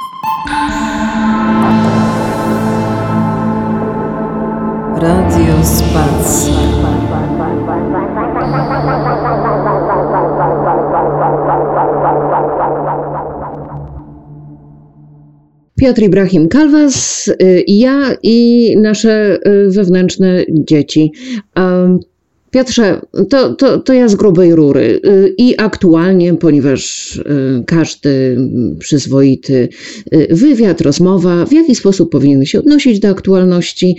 [5.00, 6.82] Radio Spacja.
[15.76, 21.12] Piotr Ibrahim Kalwas, y, ja i nasze y, wewnętrzne dzieci.
[22.50, 27.20] Piotrze, to, to, to ja z grubej rury y, i aktualnie, ponieważ
[27.66, 28.37] każdy
[28.78, 29.68] przyzwoity
[30.30, 33.96] wywiad, rozmowa, w jaki sposób powinien się odnosić do aktualności,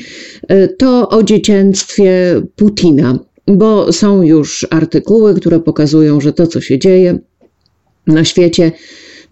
[0.77, 7.19] to o dzieciństwie Putina, bo są już artykuły, które pokazują, że to, co się dzieje
[8.07, 8.71] na świecie,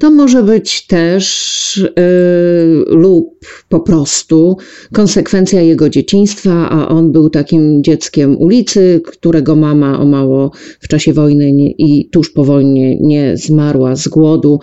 [0.01, 4.57] to może być też yy, lub po prostu
[4.93, 11.13] konsekwencja jego dzieciństwa, a on był takim dzieckiem ulicy, którego mama o mało w czasie
[11.13, 14.59] wojny nie, i tuż po wojnie nie zmarła z głodu.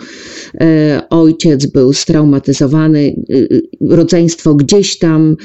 [0.53, 0.67] Yy,
[1.09, 5.35] ojciec był straumatyzowany, yy, rodzeństwo gdzieś tam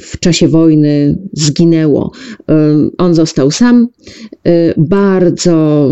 [0.00, 2.12] w czasie wojny zginęło.
[2.98, 3.88] On został sam,
[4.76, 5.88] bardzo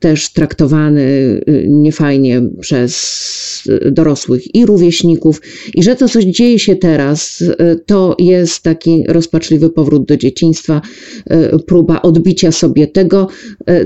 [0.00, 5.42] też traktowany niefajnie fajnie przez dorosłych i rówieśników,
[5.74, 7.44] i że to coś dzieje się teraz,
[7.86, 10.80] to jest taki rozpaczliwy powrót do dzieciństwa,
[11.66, 13.28] próba odbicia sobie tego,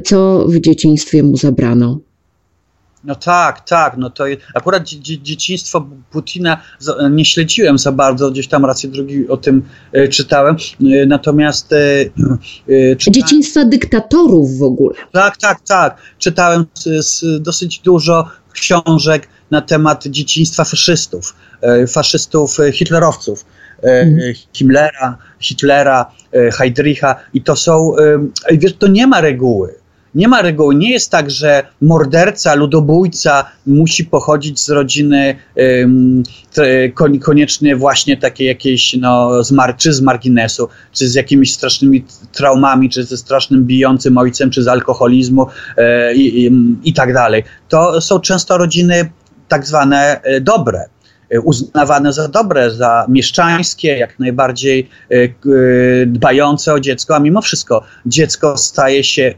[0.04, 2.05] co w dzieciństwie mu zabrano.
[3.06, 3.96] No tak, tak.
[3.96, 4.84] No to akurat
[5.22, 6.62] dzieciństwo Putina
[7.10, 10.56] nie śledziłem za bardzo, gdzieś tam raz drugi o tym e, czytałem.
[10.80, 11.72] E, natomiast.
[11.72, 11.76] E,
[12.96, 13.14] czytałem...
[13.14, 14.94] Dzieciństwa dyktatorów w ogóle.
[15.12, 15.96] Tak, tak, tak.
[16.18, 21.36] Czytałem z, z dosyć dużo książek na temat dzieciństwa faszystów,
[21.88, 23.44] faszystów hitlerowców.
[23.82, 24.34] Mhm.
[24.52, 26.12] Himmlera, Hitlera,
[26.52, 27.92] Heydricha i to są,
[28.52, 29.74] wiesz, to nie ma reguły
[30.16, 30.74] nie ma reguły.
[30.74, 35.36] Nie jest tak, że morderca, ludobójca musi pochodzić z rodziny
[37.20, 42.90] koniecznie właśnie takiej jakiejś, no, z mar czy z marginesu, czy z jakimiś strasznymi traumami,
[42.90, 46.50] czy ze strasznym bijącym ojcem, czy z alkoholizmu e, i, i,
[46.84, 47.44] i tak dalej.
[47.68, 49.10] To są często rodziny
[49.48, 50.84] tak zwane e, dobre.
[51.30, 55.28] E, uznawane za dobre, za mieszczańskie, jak najbardziej e, e,
[56.06, 59.34] dbające o dziecko, a mimo wszystko dziecko staje się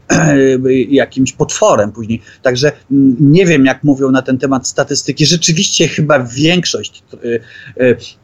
[0.89, 2.21] jakimś potworem później.
[2.41, 2.71] Także
[3.19, 5.25] nie wiem, jak mówią na ten temat statystyki.
[5.25, 7.03] Rzeczywiście chyba większość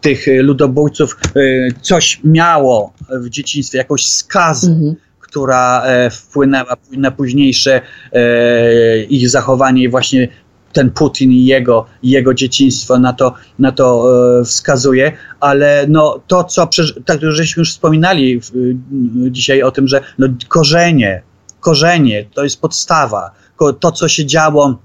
[0.01, 1.17] tych ludobójców
[1.81, 4.71] coś miało w dzieciństwie, jakąś skazę.
[4.71, 7.81] Mhm która wpłynęła na późniejsze
[9.09, 10.27] ich zachowanie i właśnie
[10.75, 14.05] ten Putin i jego, jego dzieciństwo na to, na to
[14.39, 16.69] e, wskazuje, ale no, to, co
[17.05, 18.41] tak, żeśmy już wspominali
[19.31, 21.21] dzisiaj o tym, że no, korzenie,
[21.59, 23.31] korzenie to jest podstawa.
[23.79, 24.79] To, co się działo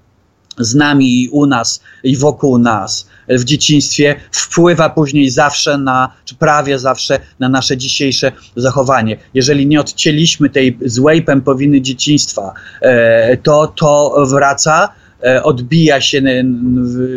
[0.58, 6.34] z nami i u nas i wokół nas w dzieciństwie wpływa później zawsze na, czy
[6.34, 9.16] prawie zawsze na nasze dzisiejsze zachowanie.
[9.34, 14.99] Jeżeli nie odcięliśmy tej złej pępowiny dzieciństwa, e, to to wraca E,
[15.42, 16.22] odbija się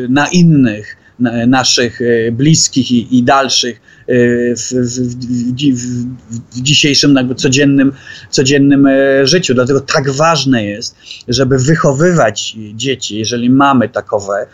[0.10, 4.14] na innych na naszych e, bliskich i, i dalszych e,
[4.56, 6.06] w, w, w,
[6.52, 7.94] w, dzisiejszym jakby codziennym,
[8.30, 8.88] codziennym
[9.24, 9.54] życiu.
[9.54, 10.96] Dlatego tak ważne jest,
[11.28, 14.46] żeby wychowywać dzieci, jeżeli mamy takowe,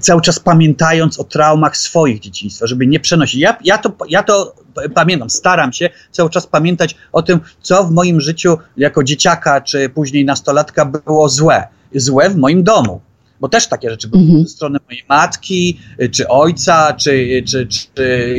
[0.00, 3.40] cały czas pamiętając o traumach swoich dzieciństwa, żeby nie przenosić.
[3.40, 4.54] Ja, ja, to, ja to
[4.94, 9.88] pamiętam, staram się cały czas pamiętać o tym, co w moim życiu jako dzieciaka czy
[9.88, 13.00] później nastolatka było złe złe w moim domu.
[13.40, 14.42] Bo też takie rzeczy były mhm.
[14.42, 15.80] ze strony mojej matki,
[16.12, 18.34] czy ojca, czy, czy, czy,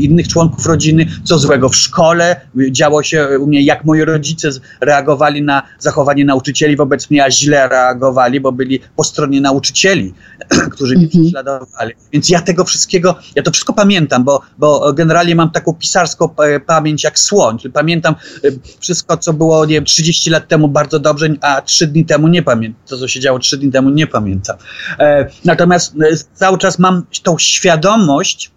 [0.00, 4.48] innych członków rodziny, co złego w szkole działo się u mnie, jak moi rodzice
[4.80, 10.14] reagowali na zachowanie nauczycieli wobec mnie, a źle reagowali, bo byli po stronie nauczycieli,
[10.72, 11.24] którzy mnie mhm.
[11.24, 11.94] prześladowali.
[12.12, 16.28] Więc ja tego wszystkiego, ja to wszystko pamiętam, bo, bo generalnie mam taką pisarską
[16.66, 17.58] pamięć jak słoń.
[17.72, 18.48] Pamiętam e,
[18.80, 22.42] wszystko, co było nie wiem, 30 lat temu bardzo dobrze, a 3 dni temu nie
[22.42, 22.82] pamiętam.
[22.86, 24.66] To, co się działo 3 dni temu, nie pamiętam pamiętam.
[24.98, 28.50] E, natomiast e, cały czas mam tą świadomość,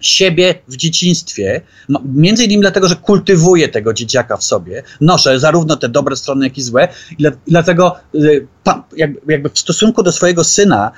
[0.00, 1.60] siebie w dzieciństwie,
[2.14, 6.58] między innymi dlatego, że kultywuję tego dzieciaka w sobie, noszę zarówno te dobre strony, jak
[6.58, 8.18] i złe, i dlatego e,
[9.28, 10.90] jakby w stosunku do swojego syna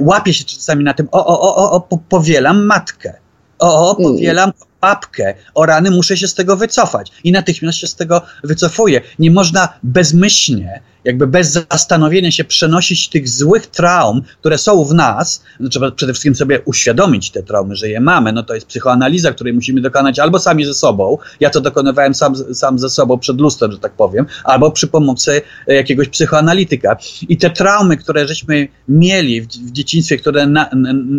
[0.00, 3.14] łapię się czasami na tym, o, o, o, o powielam matkę,
[3.58, 7.12] o, o powielam papkę, o rany, muszę się z tego wycofać.
[7.24, 9.00] I natychmiast się z tego wycofuję.
[9.18, 15.42] Nie można bezmyślnie jakby bez zastanowienia się przenosić tych złych traum, które są w nas,
[15.60, 19.32] no trzeba przede wszystkim sobie uświadomić te traumy, że je mamy, no to jest psychoanaliza,
[19.32, 23.40] której musimy dokonać albo sami ze sobą, ja to dokonywałem sam, sam ze sobą przed
[23.40, 26.96] lustrem, że tak powiem, albo przy pomocy e, jakiegoś psychoanalityka.
[27.28, 30.70] I te traumy, które żeśmy mieli w, w dzieciństwie, które na,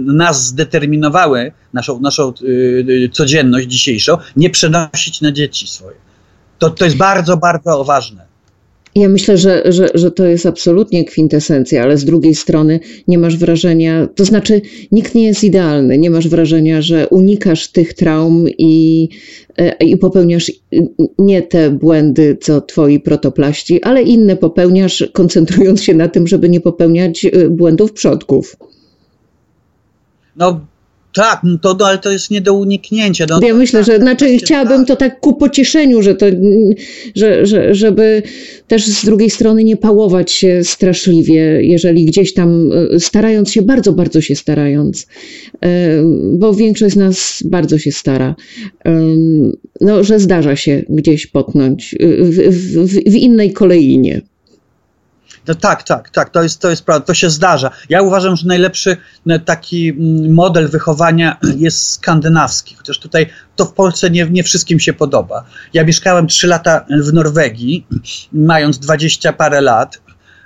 [0.06, 5.96] nas zdeterminowały, naszą, naszą yy, codzienność dzisiejszą, nie przenosić na dzieci swoje.
[6.60, 8.33] To, to jest bardzo, bardzo ważne.
[8.96, 13.38] Ja myślę, że, że, że to jest absolutnie kwintesencja, ale z drugiej strony nie masz
[13.38, 19.10] wrażenia, to znaczy nikt nie jest idealny, nie masz wrażenia, że unikasz tych traum i,
[19.58, 20.52] e, i popełniasz
[21.20, 26.62] nie te błędy, co twoi protoplaści, ale inne popełniasz, koncentrując się na tym, żeby nie
[26.62, 28.56] popełniać e, błędów przodków.
[30.36, 30.66] No,
[31.14, 33.26] tak, no to, no, ale to jest nie do uniknięcia.
[33.30, 36.26] No, ja myślę, że znaczy chciałabym to tak ku pocieszeniu, że to,
[37.16, 38.24] że, że, żeby
[38.68, 43.94] też z drugiej strony nie pałować się straszliwie, jeżeli gdzieś tam e, starając się, bardzo,
[43.94, 45.08] bardzo się starając,
[45.62, 48.36] e, bo większość z nas bardzo się stara,
[49.82, 54.22] no, że zdarza się gdzieś potknąć w, w, w innej kolejinie.
[55.48, 57.70] No tak, tak, tak, to jest, to jest prawda, to się zdarza.
[57.90, 63.74] Ja uważam, że najlepszy no, taki mm, model wychowania jest skandynawski, chociaż tutaj to w
[63.74, 65.44] Polsce nie, nie wszystkim się podoba.
[65.74, 67.88] Ja mieszkałem 3 lata w Norwegii,
[68.34, 70.02] mając 20 parę lat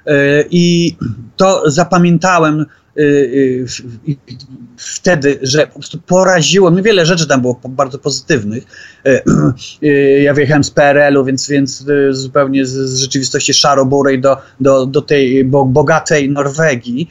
[0.05, 0.13] yy,
[0.49, 0.95] i
[1.37, 2.65] to zapamiętałem
[4.77, 8.63] wtedy, że po prostu poraziło mnie wiele rzeczy tam było bardzo pozytywnych.
[9.83, 15.45] Y, ja wyjechałem z PRL-u, więc, więc zupełnie z, rzeczywistości szaro-burej do, do, do tej
[15.45, 17.09] bogatej Norwegii,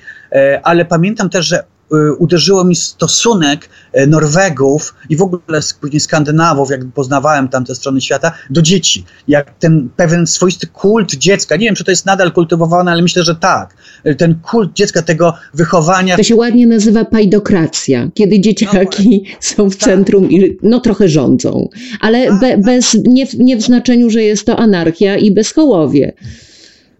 [0.62, 1.75] ale pamiętam też, że Y,
[2.18, 3.68] uderzyło mi stosunek
[3.98, 9.04] y, Norwegów i w ogóle później Skandynawów, jak poznawałem tamte strony świata, do dzieci.
[9.28, 13.22] Jak ten pewien swoisty kult dziecka, nie wiem, czy to jest nadal kultywowane, ale myślę,
[13.22, 13.74] że tak.
[14.06, 16.16] Y, ten kult dziecka, tego wychowania.
[16.16, 19.88] To się ładnie nazywa pajdokracja, kiedy dzieciaki no, są w tak.
[19.88, 21.68] centrum i no trochę rządzą,
[22.00, 22.62] ale tak, be, tak.
[22.62, 26.12] bez, nie, nie w znaczeniu, że jest to anarchia i bezchołowie.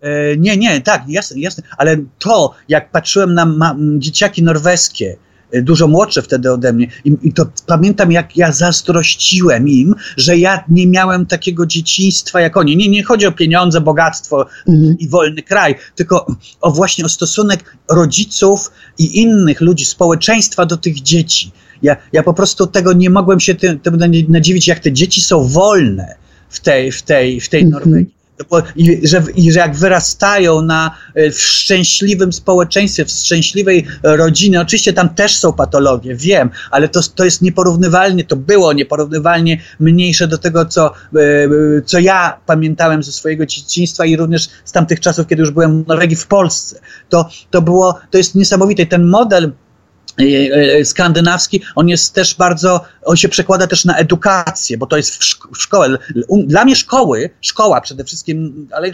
[0.01, 5.17] E, nie, nie, tak, jasne, jasne, ale to, jak patrzyłem na ma, dzieciaki norweskie,
[5.53, 6.87] e, dużo młodsze wtedy ode mnie.
[7.05, 12.57] I, I, to pamiętam, jak ja zazdrościłem im, że ja nie miałem takiego dzieciństwa jak
[12.57, 12.77] oni.
[12.77, 14.97] Nie, nie chodzi o pieniądze, bogactwo mhm.
[14.99, 16.27] i wolny kraj, tylko
[16.61, 21.53] o właśnie o stosunek rodziców i innych ludzi, społeczeństwa do tych dzieci.
[21.83, 25.49] Ja, ja po prostu tego nie mogłem się tym, tym nadziwić, jak te dzieci są
[25.49, 26.15] wolne
[26.49, 27.83] w tej, w tej, w tej mhm.
[27.83, 28.16] Norwegii.
[28.77, 34.93] I że, I że jak wyrastają na, e, w szczęśliwym społeczeństwie, w szczęśliwej rodzinie, oczywiście
[34.93, 40.39] tam też są patologie, wiem, ale to, to jest nieporównywalnie, to było nieporównywalnie mniejsze do
[40.39, 40.93] tego, co, e,
[41.85, 45.87] co ja pamiętałem ze swojego dzieciństwa i również z tamtych czasów, kiedy już byłem w
[45.87, 46.81] Norwegii, w Polsce.
[47.09, 48.87] To, to było, to jest niesamowite.
[48.87, 49.53] Ten model
[50.85, 55.25] skandynawski, on jest też bardzo, on się przekłada też na edukację, bo to jest w,
[55.25, 55.99] szko w szkole.
[56.45, 58.91] Dla mnie szkoły, szkoła przede wszystkim, ale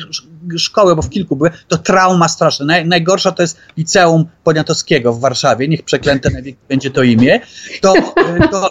[0.59, 2.67] szkoły, bo w kilku były, to trauma straszna.
[2.67, 6.31] Naj, najgorsza to jest liceum Poniatowskiego w Warszawie, niech przeklęte
[6.69, 7.41] będzie to imię.
[7.81, 8.71] To, e, to, to,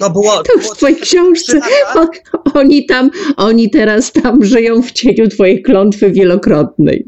[0.00, 0.42] to było...
[0.42, 1.60] To w twojej książce.
[2.54, 7.06] Oni tam, oni teraz tam żyją w cieniu twojej klątwy wielokrotnej.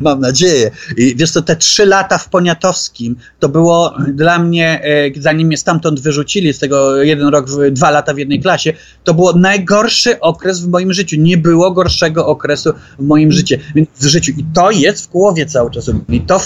[0.00, 0.70] Mam nadzieję.
[0.96, 4.80] I wiesz co, te trzy lata w Poniatowskim, to było dla mnie,
[5.16, 8.72] e, zanim mnie stamtąd wyrzucili, z tego jeden rok, dwa lata w jednej klasie,
[9.04, 11.16] to było najgorszy okres w moim życiu.
[11.18, 13.56] Nie było gorszego okresu w moim życiu.
[14.00, 14.32] W życiu.
[14.36, 15.90] I to jest w głowie cały czas.
[16.08, 16.40] I to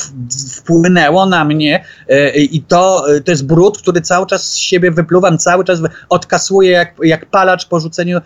[0.57, 4.91] wpłynęło na mnie e, i to, e, to jest brud, który cały czas z siebie
[4.91, 8.19] wypluwam, cały czas odkasuję jak, jak palacz po rzuceniu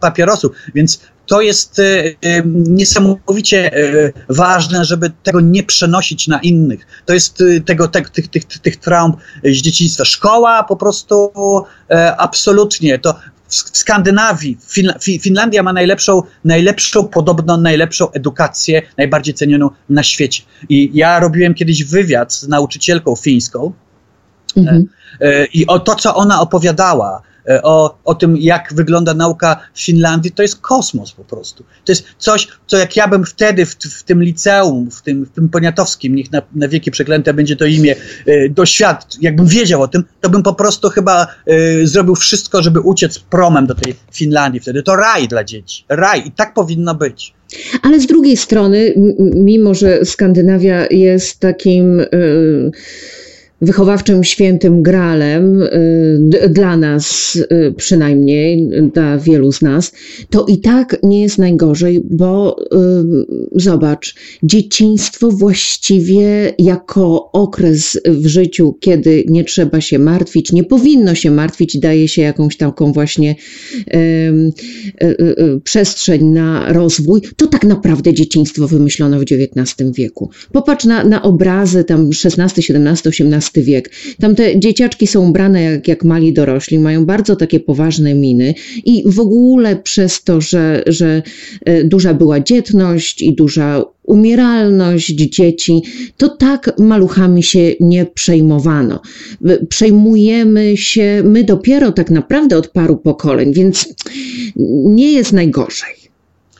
[0.00, 0.50] papierosu.
[0.74, 6.86] Więc to jest e, e, niesamowicie e, ważne, żeby tego nie przenosić na innych.
[7.06, 9.12] To jest tego, te, tych, tych, tych traum
[9.44, 10.04] z dzieciństwa.
[10.04, 11.32] Szkoła po prostu
[12.18, 12.98] absolutnie.
[12.98, 13.14] To
[13.48, 14.58] w Skandynawii,
[15.20, 20.42] Finlandia ma najlepszą, najlepszą, podobno najlepszą edukację, najbardziej cenioną na świecie.
[20.68, 23.72] I ja robiłem kiedyś wywiad z nauczycielką fińską.
[24.56, 24.86] Mhm.
[25.52, 27.22] I o to, co ona opowiadała,
[27.62, 31.64] o, o tym, jak wygląda nauka w Finlandii, to jest kosmos po prostu.
[31.84, 35.30] To jest coś, co jak ja bym wtedy w, w tym liceum, w tym, w
[35.30, 39.88] tym poniatowskim, niech na, na wieki przeklęte będzie to imię, e, doświad, jakbym wiedział o
[39.88, 44.60] tym, to bym po prostu chyba e, zrobił wszystko, żeby uciec promem do tej Finlandii
[44.60, 44.82] wtedy.
[44.82, 45.84] To raj dla dzieci.
[45.88, 46.22] Raj.
[46.26, 47.34] I tak powinno być.
[47.82, 48.94] Ale z drugiej strony,
[49.34, 51.98] mimo że Skandynawia jest takim.
[51.98, 52.72] Yy
[53.62, 59.92] wychowawczym świętym gralem y, dla nas y, przynajmniej, dla wielu z nas,
[60.30, 62.66] to i tak nie jest najgorzej, bo y,
[63.52, 71.30] zobacz, dzieciństwo właściwie jako okres w życiu, kiedy nie trzeba się martwić, nie powinno się
[71.30, 73.34] martwić, daje się jakąś taką właśnie
[75.64, 80.30] przestrzeń na rozwój, to tak naprawdę dzieciństwo wymyślono w XIX wieku.
[80.52, 83.90] Popatrz na, na obrazy tam XVI, XVII, XVIII wiek.
[84.20, 89.02] Tam te dzieciaczki są ubrane jak, jak mali dorośli, mają bardzo takie poważne miny i
[89.06, 91.22] w ogóle przez to, że, że
[91.64, 95.82] e, duża była dzietność i duża umieralność dzieci,
[96.16, 99.00] to tak maluchami się nie przejmowano.
[99.68, 103.94] Przejmujemy się my dopiero tak naprawdę od paru pokoleń, więc
[104.84, 106.01] nie jest najgorzej.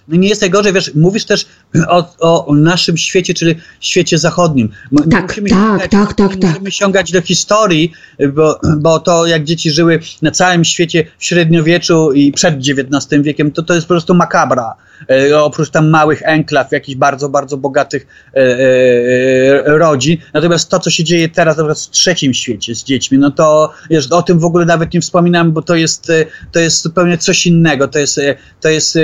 [0.08, 1.46] No nie jest najgorzej, wiesz, mówisz też
[1.88, 4.68] o, o naszym świecie, czyli świecie zachodnim.
[5.10, 6.50] Tak, musimy tak, sięgać, tak, tak, tak.
[6.50, 7.92] Musimy sięgać do historii,
[8.32, 13.50] bo, bo to jak dzieci żyły na całym świecie w średniowieczu i przed XIX wiekiem,
[13.50, 14.74] to to jest po prostu makabra.
[15.10, 20.16] E, oprócz tam małych enklaw, jakichś bardzo, bardzo bogatych e, e, rodzin.
[20.34, 24.12] Natomiast to, co się dzieje teraz na w trzecim świecie z dziećmi, no to wiesz,
[24.12, 26.12] o tym w ogóle nawet nie wspominam, bo to jest,
[26.52, 27.88] to jest zupełnie coś innego.
[27.88, 28.20] To jest,
[28.60, 28.98] to jest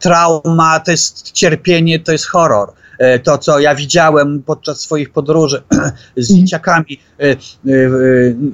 [0.00, 0.40] trauma,
[0.84, 2.72] to jest cierpienie, to jest horror
[3.22, 5.62] to, co ja widziałem podczas swoich podróży
[6.16, 6.46] z mhm.
[6.46, 7.00] dzieciakami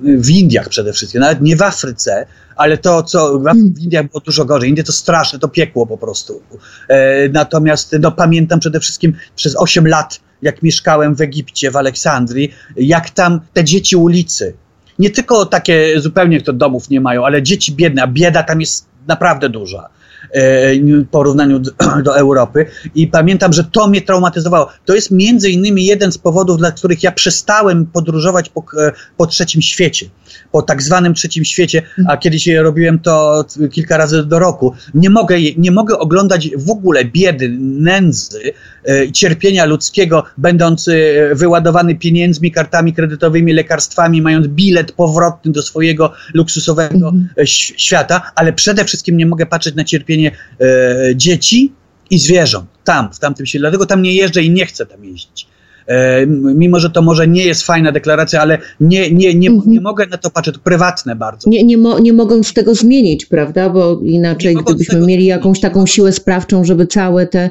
[0.04, 2.26] w Indiach przede wszystkim, nawet nie w Afryce,
[2.56, 3.74] ale to, co w hmm.
[3.80, 4.68] Indiach było dużo gorzej.
[4.68, 6.42] Indie to straszne, to piekło po prostu.
[6.88, 12.54] E, natomiast no, pamiętam przede wszystkim przez 8 lat, jak mieszkałem w Egipcie, w Aleksandrii,
[12.76, 14.54] jak tam te dzieci ulicy,
[14.98, 18.86] nie tylko takie zupełnie, kto domów nie mają, ale dzieci biedne, a bieda tam jest
[19.06, 19.99] naprawdę duża E,
[20.34, 21.70] w porównaniu do,
[22.04, 22.66] do, Europy.
[22.94, 24.68] I pamiętam, że to mnie traumatyzowało.
[24.84, 29.26] To jest między innymi jeden z powodów, dla których ja przestałem podróżować po, e, po
[29.26, 30.06] trzecim świecie.
[30.52, 34.74] Po tak zwanym trzecim świecie, a kiedyś robiłem to kilka razy do roku.
[34.94, 38.52] Nie mogę, nie mogę oglądać w ogóle biedy, nędzy,
[38.88, 40.90] e, cierpienia ludzkiego, będąc
[41.32, 47.28] wyładowany pieniędzmi, kartami kredytowymi, lekarstwami, mając bilet powrotny do swojego luksusowego mm.
[47.76, 50.30] świata, ale przede wszystkim nie mogę patrzeć na cierpienie
[50.60, 51.72] e, dzieci
[52.10, 53.60] i zwierząt tam, w tamtym świecie.
[53.60, 55.46] Dlatego tam nie jeżdżę i nie chcę tam jeździć.
[55.90, 59.72] E, mimo, że to może nie jest fajna deklaracja, ale nie, nie, nie, mhm.
[59.72, 61.50] nie mogę na to patrzeć, to prywatne bardzo.
[61.50, 63.70] Nie, nie, mo, nie mogą z tego zmienić, prawda?
[63.70, 67.50] Bo inaczej, gdybyśmy mieli jakąś taką siłę sprawczą, żeby całe te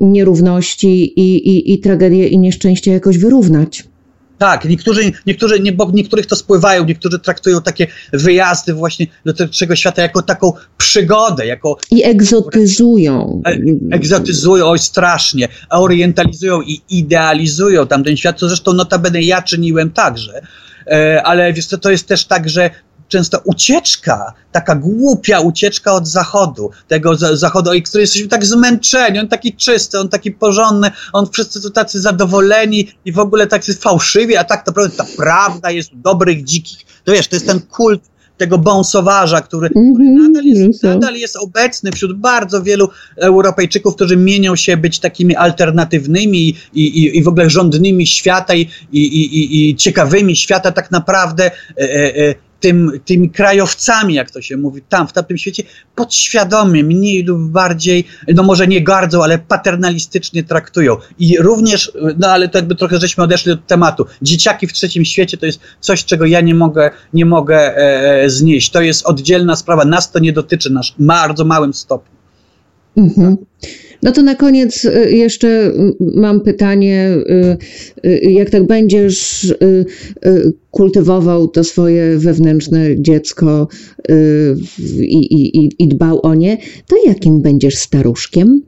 [0.00, 3.84] nierówności i, i, i tragedie i nieszczęście jakoś wyrównać.
[4.38, 9.76] Tak, niektórzy, niektórzy, nie, bo niektórych to spływają, niektórzy traktują takie wyjazdy właśnie do trzeciego
[9.76, 11.78] świata jako taką przygodę, jako...
[11.90, 13.42] I egzotyzują.
[13.46, 13.58] E,
[13.90, 20.42] egzotyzują, oj strasznie, orientalizują i idealizują tamten świat, co zresztą notabene ja czyniłem także.
[20.86, 22.70] E, ale wiesz co, to jest też tak, że
[23.08, 29.56] często ucieczka, taka głupia ucieczka od zachodu, tego zachodu, który jesteśmy tak zmęczeni, on taki
[29.56, 34.44] czysty, on taki porządny, on wszyscy tu tacy zadowoleni i w ogóle tacy fałszywi, a
[34.44, 36.78] tak naprawdę ta prawda jest u dobrych dzikich.
[37.04, 38.02] To wiesz, to jest ten kult
[38.36, 44.16] tego bąsowarza, który, który mhm, nadal, jest, nadal jest obecny wśród bardzo wielu Europejczyków, którzy
[44.16, 49.70] mienią się być takimi alternatywnymi i, i, i w ogóle rządnymi świata i, i, i,
[49.70, 54.82] i ciekawymi świata tak naprawdę e, e, e tym, tymi krajowcami, jak to się mówi,
[54.88, 55.62] tam, w tamtym świecie,
[55.94, 58.04] podświadomie, mniej lub bardziej,
[58.34, 60.96] no może nie gardzą, ale paternalistycznie traktują.
[61.18, 64.06] I również, no ale to jakby trochę żeśmy odeszli od tematu.
[64.22, 68.70] Dzieciaki w trzecim świecie to jest coś, czego ja nie mogę, nie mogę e, znieść.
[68.70, 69.84] To jest oddzielna sprawa.
[69.84, 72.16] Nas to nie dotyczy, nasz bardzo małym stopniu.
[72.96, 73.36] Mhm.
[74.02, 77.16] No to na koniec y, jeszcze mam pytanie,
[78.04, 79.46] y, y, jak tak będziesz
[80.70, 83.68] kultywował to swoje wewnętrzne dziecko
[84.98, 85.18] i,
[85.62, 88.62] i, i dbał o nie, to jakim będziesz staruszkiem?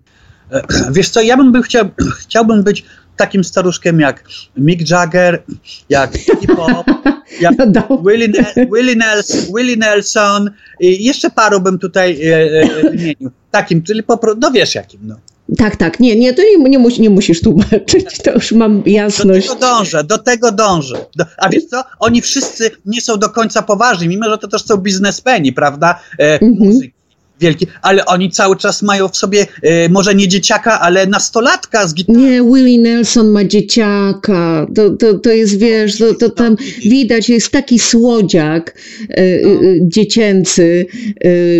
[0.53, 0.63] E,
[0.93, 1.89] wiesz co, ja bym był, chciał,
[2.23, 2.85] chciałbym być
[3.19, 4.25] takim staruszkiem jak
[4.57, 5.43] Mick Jagger,
[5.89, 6.11] jak
[6.57, 6.87] Pop,
[7.41, 8.29] jak no Willie,
[8.75, 10.51] Willie, Nelson, Willie Nelson
[10.81, 13.31] i jeszcze paru bym tutaj e, e, wymienił.
[13.51, 15.17] Takim, czyli po prostu, no wiesz jakim, no.
[15.57, 19.49] Tak, tak, nie, nie, to nie, nie, mus, nie musisz tłumaczyć, to już mam jasność.
[19.49, 21.07] Do tego dążę, do tego dążę.
[21.17, 24.65] Do, a wiesz co, oni wszyscy nie są do końca poważni, mimo że to też
[24.65, 26.53] są biznesmeni, prawda, e, mhm.
[26.59, 26.98] muzyki
[27.41, 31.95] wielki, ale oni cały czas mają w sobie e, może nie dzieciaka, ale nastolatka z
[31.95, 32.19] gitarą.
[32.19, 34.67] Nie, Willie Nelson ma dzieciaka.
[34.75, 38.79] To, to, to jest, wiesz, to, to tam widać, jest taki słodziak
[39.09, 39.61] e, no.
[39.81, 40.87] dziecięcy,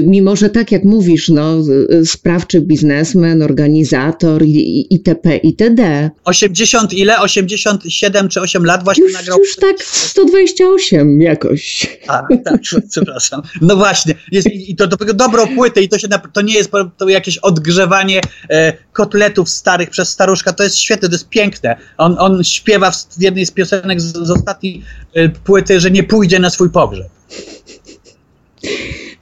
[0.03, 1.57] mimo że tak jak mówisz, no,
[2.05, 5.37] sprawczy biznesmen, organizator i, itp.
[5.37, 6.11] itd.
[6.25, 7.21] 80 ile?
[7.21, 9.39] 87 czy 8 lat właśnie już, nagrał?
[9.39, 11.87] Już tak 128 jakoś.
[12.07, 12.61] A, tak,
[12.91, 13.43] przepraszam.
[13.61, 16.71] No właśnie, jest, i to dopiero dobrą płytę płytę i to, się, to nie jest
[16.97, 21.77] to jakieś odgrzewanie e, kotletów starych przez staruszka, to jest świetne, to jest piękne.
[21.99, 24.83] On, on śpiewa w, w jednej z piosenek z, z ostatniej
[25.15, 27.09] e, płyty, że nie pójdzie na swój pogrzeb.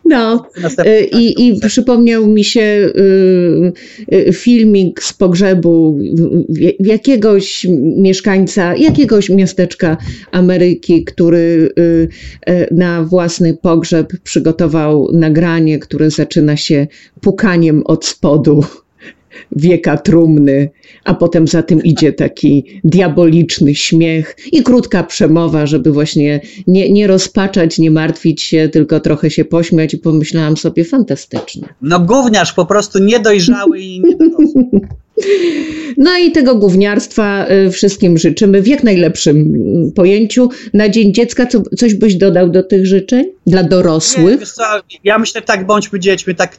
[0.08, 0.46] No,
[0.78, 3.72] e, i, i przypomniał mi się y,
[4.14, 5.98] y, filmik z pogrzebu
[6.80, 9.96] jakiegoś mieszkańca, jakiegoś miasteczka
[10.32, 12.08] Ameryki, który y,
[12.46, 16.86] e, na własny pogrzeb przygotował nagranie, które zaczyna się
[17.20, 18.64] pukaniem od spodu
[19.52, 20.70] wieka trumny,
[21.04, 27.06] a potem za tym idzie taki diaboliczny śmiech i krótka przemowa, żeby właśnie nie, nie
[27.06, 31.68] rozpaczać, nie martwić się, tylko trochę się pośmiać i pomyślałam sobie, fantastyczne.
[31.82, 34.80] No gówniarz, po prostu niedojrzały i niedorosły.
[35.96, 40.48] No i tego gówniarstwa y, wszystkim życzymy w jak najlepszym mm, pojęciu.
[40.74, 44.40] Na Dzień Dziecka co, coś byś dodał do tych życzeń dla dorosłych?
[44.40, 44.62] Nie, co,
[45.04, 46.56] ja myślę tak, bądźmy dziećmi, tak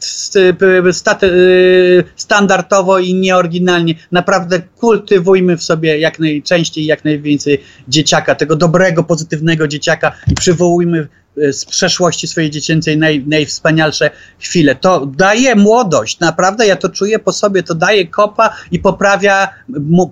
[1.23, 3.95] y, standardowo i nieoryginalnie.
[4.11, 11.07] Naprawdę kultywujmy w sobie jak najczęściej, jak najwięcej dzieciaka, tego dobrego, pozytywnego dzieciaka i przywołujmy
[11.26, 14.09] Y, z przeszłości swojej dziecięcej naj, najwspanialsze
[14.39, 14.75] chwile.
[14.75, 19.49] To daje młodość, naprawdę ja to czuję po sobie, to daje kopa i poprawia,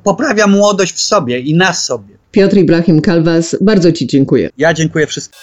[0.03, 2.15] poprawia młodość w sobie i na sobie.
[2.31, 4.49] Piotr Ibrahim Kalwas, bardzo Ci dziękuję.
[4.57, 5.39] Ja dziękuję wszystkim.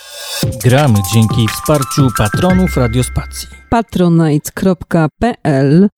[0.64, 3.48] Gramy dzięki wsparciu patronów Radiospacji.
[3.70, 5.08] patronite.pl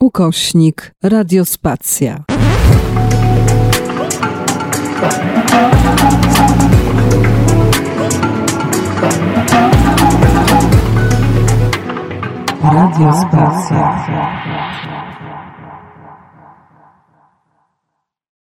[0.00, 2.24] ukośnik Radiospacja.
[12.72, 15.03] Radio Spacja.